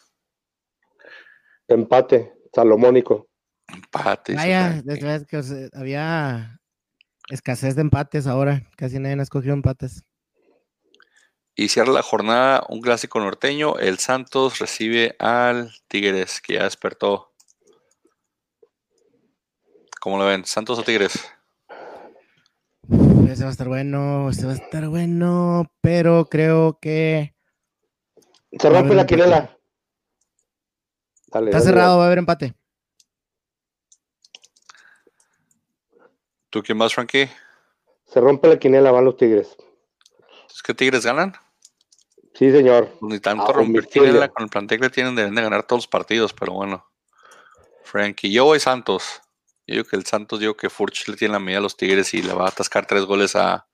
[1.69, 3.29] Empate, salomónico.
[3.69, 4.35] Empate.
[4.35, 4.83] Vaya,
[5.29, 6.61] que había
[7.31, 8.69] escasez de empates ahora.
[8.77, 10.05] Casi nadie ha escogido empates.
[11.57, 13.79] Y cierra la jornada un clásico norteño.
[13.79, 17.33] El Santos recibe al Tigres, que ya despertó.
[20.01, 20.45] ¿Cómo lo ven?
[20.45, 21.15] ¿Santos o Tigres?
[23.31, 27.35] Ese va a estar bueno, ese va a estar bueno, pero creo que.
[28.59, 29.54] Se rompe la quinela.
[31.35, 32.55] Está cerrado, va a haber empate.
[36.51, 37.29] ¿Tú quién más, Frankie?
[38.07, 39.57] Se rompe la quinela, van los Tigres.
[40.55, 41.35] ¿Es que Tigres ganan?
[42.35, 42.89] Sí, señor.
[43.01, 45.79] Pues ni tanto ah, romper quinela con el plantel que tienen, deben de ganar todos
[45.79, 46.89] los partidos, pero bueno.
[47.83, 49.21] Frankie, yo voy Santos.
[49.67, 52.15] Yo digo que el Santos, digo que Furch le tiene la medida a los Tigres
[52.15, 53.67] y le va a atascar tres goles a, a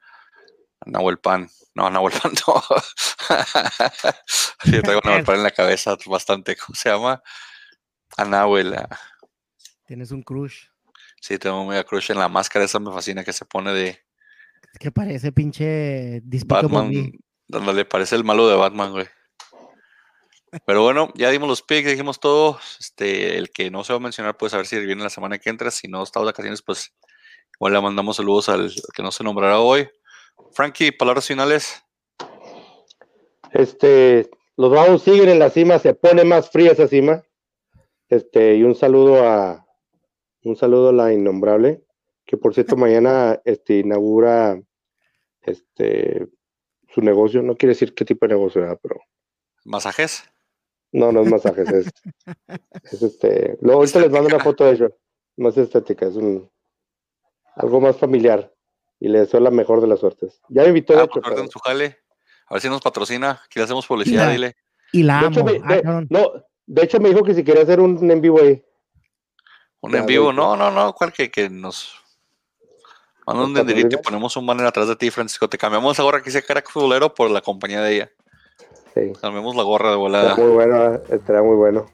[0.87, 1.51] Nahuel Pan.
[1.75, 2.63] No, a Nahuel Pan no.
[4.73, 6.57] Yo traigo a Nahuel Pan en la cabeza bastante.
[6.57, 7.23] ¿Cómo se llama?
[8.17, 8.77] A Nahuel.
[9.87, 10.67] Tienes un crush.
[11.21, 12.65] Sí, tengo un crush en la máscara.
[12.65, 13.99] Esa me fascina que se pone de.
[14.79, 17.13] Que parece pinche Batman.
[17.49, 19.07] le parece el malo de Batman, güey.
[20.67, 22.59] Pero bueno, ya dimos los picks, dijimos todo.
[22.79, 25.39] Este, el que no se va a mencionar, pues a ver si viene la semana
[25.39, 25.71] que entra.
[25.71, 26.93] Si no está de vacaciones, pues
[27.57, 29.89] igual le mandamos saludos al, que no se nombrará hoy.
[30.53, 31.83] Frankie, palabras finales.
[33.53, 37.23] Este, los Bravos siguen en la cima, se pone más fría esa cima.
[38.11, 39.67] Este, y un saludo a
[40.43, 41.85] un saludo a la innombrable,
[42.27, 44.61] que por cierto mañana este inaugura
[45.43, 46.29] este
[46.93, 49.01] su negocio, no quiere decir qué tipo de negocio era, pero
[49.65, 50.25] ¿Masajes?
[50.93, 51.87] no, no es masajes, es,
[52.93, 54.97] es este, luego ahorita les mando una foto de ello,
[55.37, 56.51] más estética, es un
[57.55, 58.53] algo más familiar
[58.99, 60.41] y le deseo la mejor de las suertes.
[60.49, 61.99] Ya me invitó Ah, hecho, pues, su jale.
[62.47, 63.41] A ver si nos patrocina.
[63.45, 64.57] Aquí le hacemos publicidad, dile.
[64.93, 65.51] Y la de hecho, amo.
[65.51, 66.33] me, Ah, no,
[66.71, 68.63] de hecho me dijo que si quería hacer un en vivo ahí.
[69.81, 70.33] Un Ya, en vivo.
[70.33, 70.93] No, no, no.
[70.93, 71.97] ¿Cuál que, que nos.
[73.27, 75.49] Manda un ¿Nos dinerito y ponemos un banner atrás de ti, Francisco.
[75.49, 78.11] Te cambiamos la gorra que dice crack futbolero por la compañía de ella.
[78.95, 79.13] Sí.
[79.21, 80.37] Cambiamos la gorra de Está volada.
[80.37, 81.87] muy bueno, eh, estará muy bueno.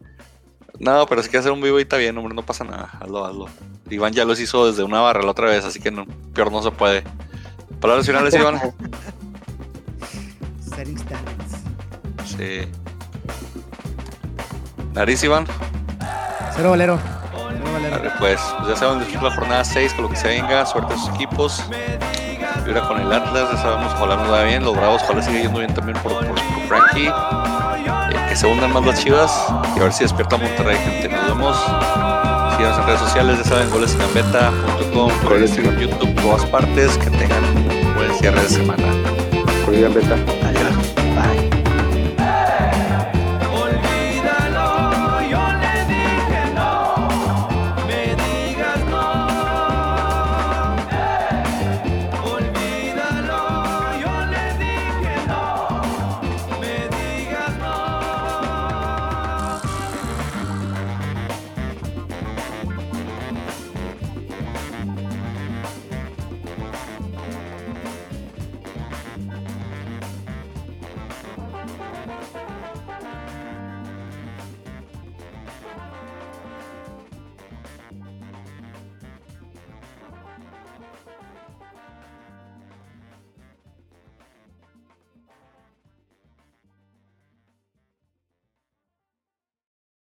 [0.79, 2.91] No, pero si quieres hacer un vivo y está bien, hombre, no pasa nada.
[3.01, 3.47] Hazlo, hazlo.
[3.89, 6.05] Iván ya los hizo desde una barra la otra vez, así que no,
[6.35, 7.03] peor no se puede.
[7.81, 8.61] Palabras finales, Iván.
[12.27, 12.69] Sí.
[14.97, 15.45] Nariz, Iván.
[16.57, 16.99] Cero valero.
[17.31, 17.95] Cero valero.
[17.97, 20.65] Arre, Pues, pues ya saben, disfruta la jornada 6 con lo que se venga.
[20.65, 21.63] Suerte a sus equipos.
[22.65, 24.65] Vibra con el Atlas, ya sabemos, ojalá nos vaya bien.
[24.65, 27.07] Los Bravos, ojalá siga yendo bien también por, por, por Frankie.
[27.09, 31.09] Eh, que se hundan más las chivas y a ver si despierta Monterrey, gente.
[31.11, 31.57] Nos vemos.
[32.57, 36.97] Síganos en redes sociales, ya saben, golesinambeta.com, goles en YouTube, todas partes.
[36.97, 38.83] Que tengan un buen cierre de semana.
[39.65, 40.17] Con Iván Beta.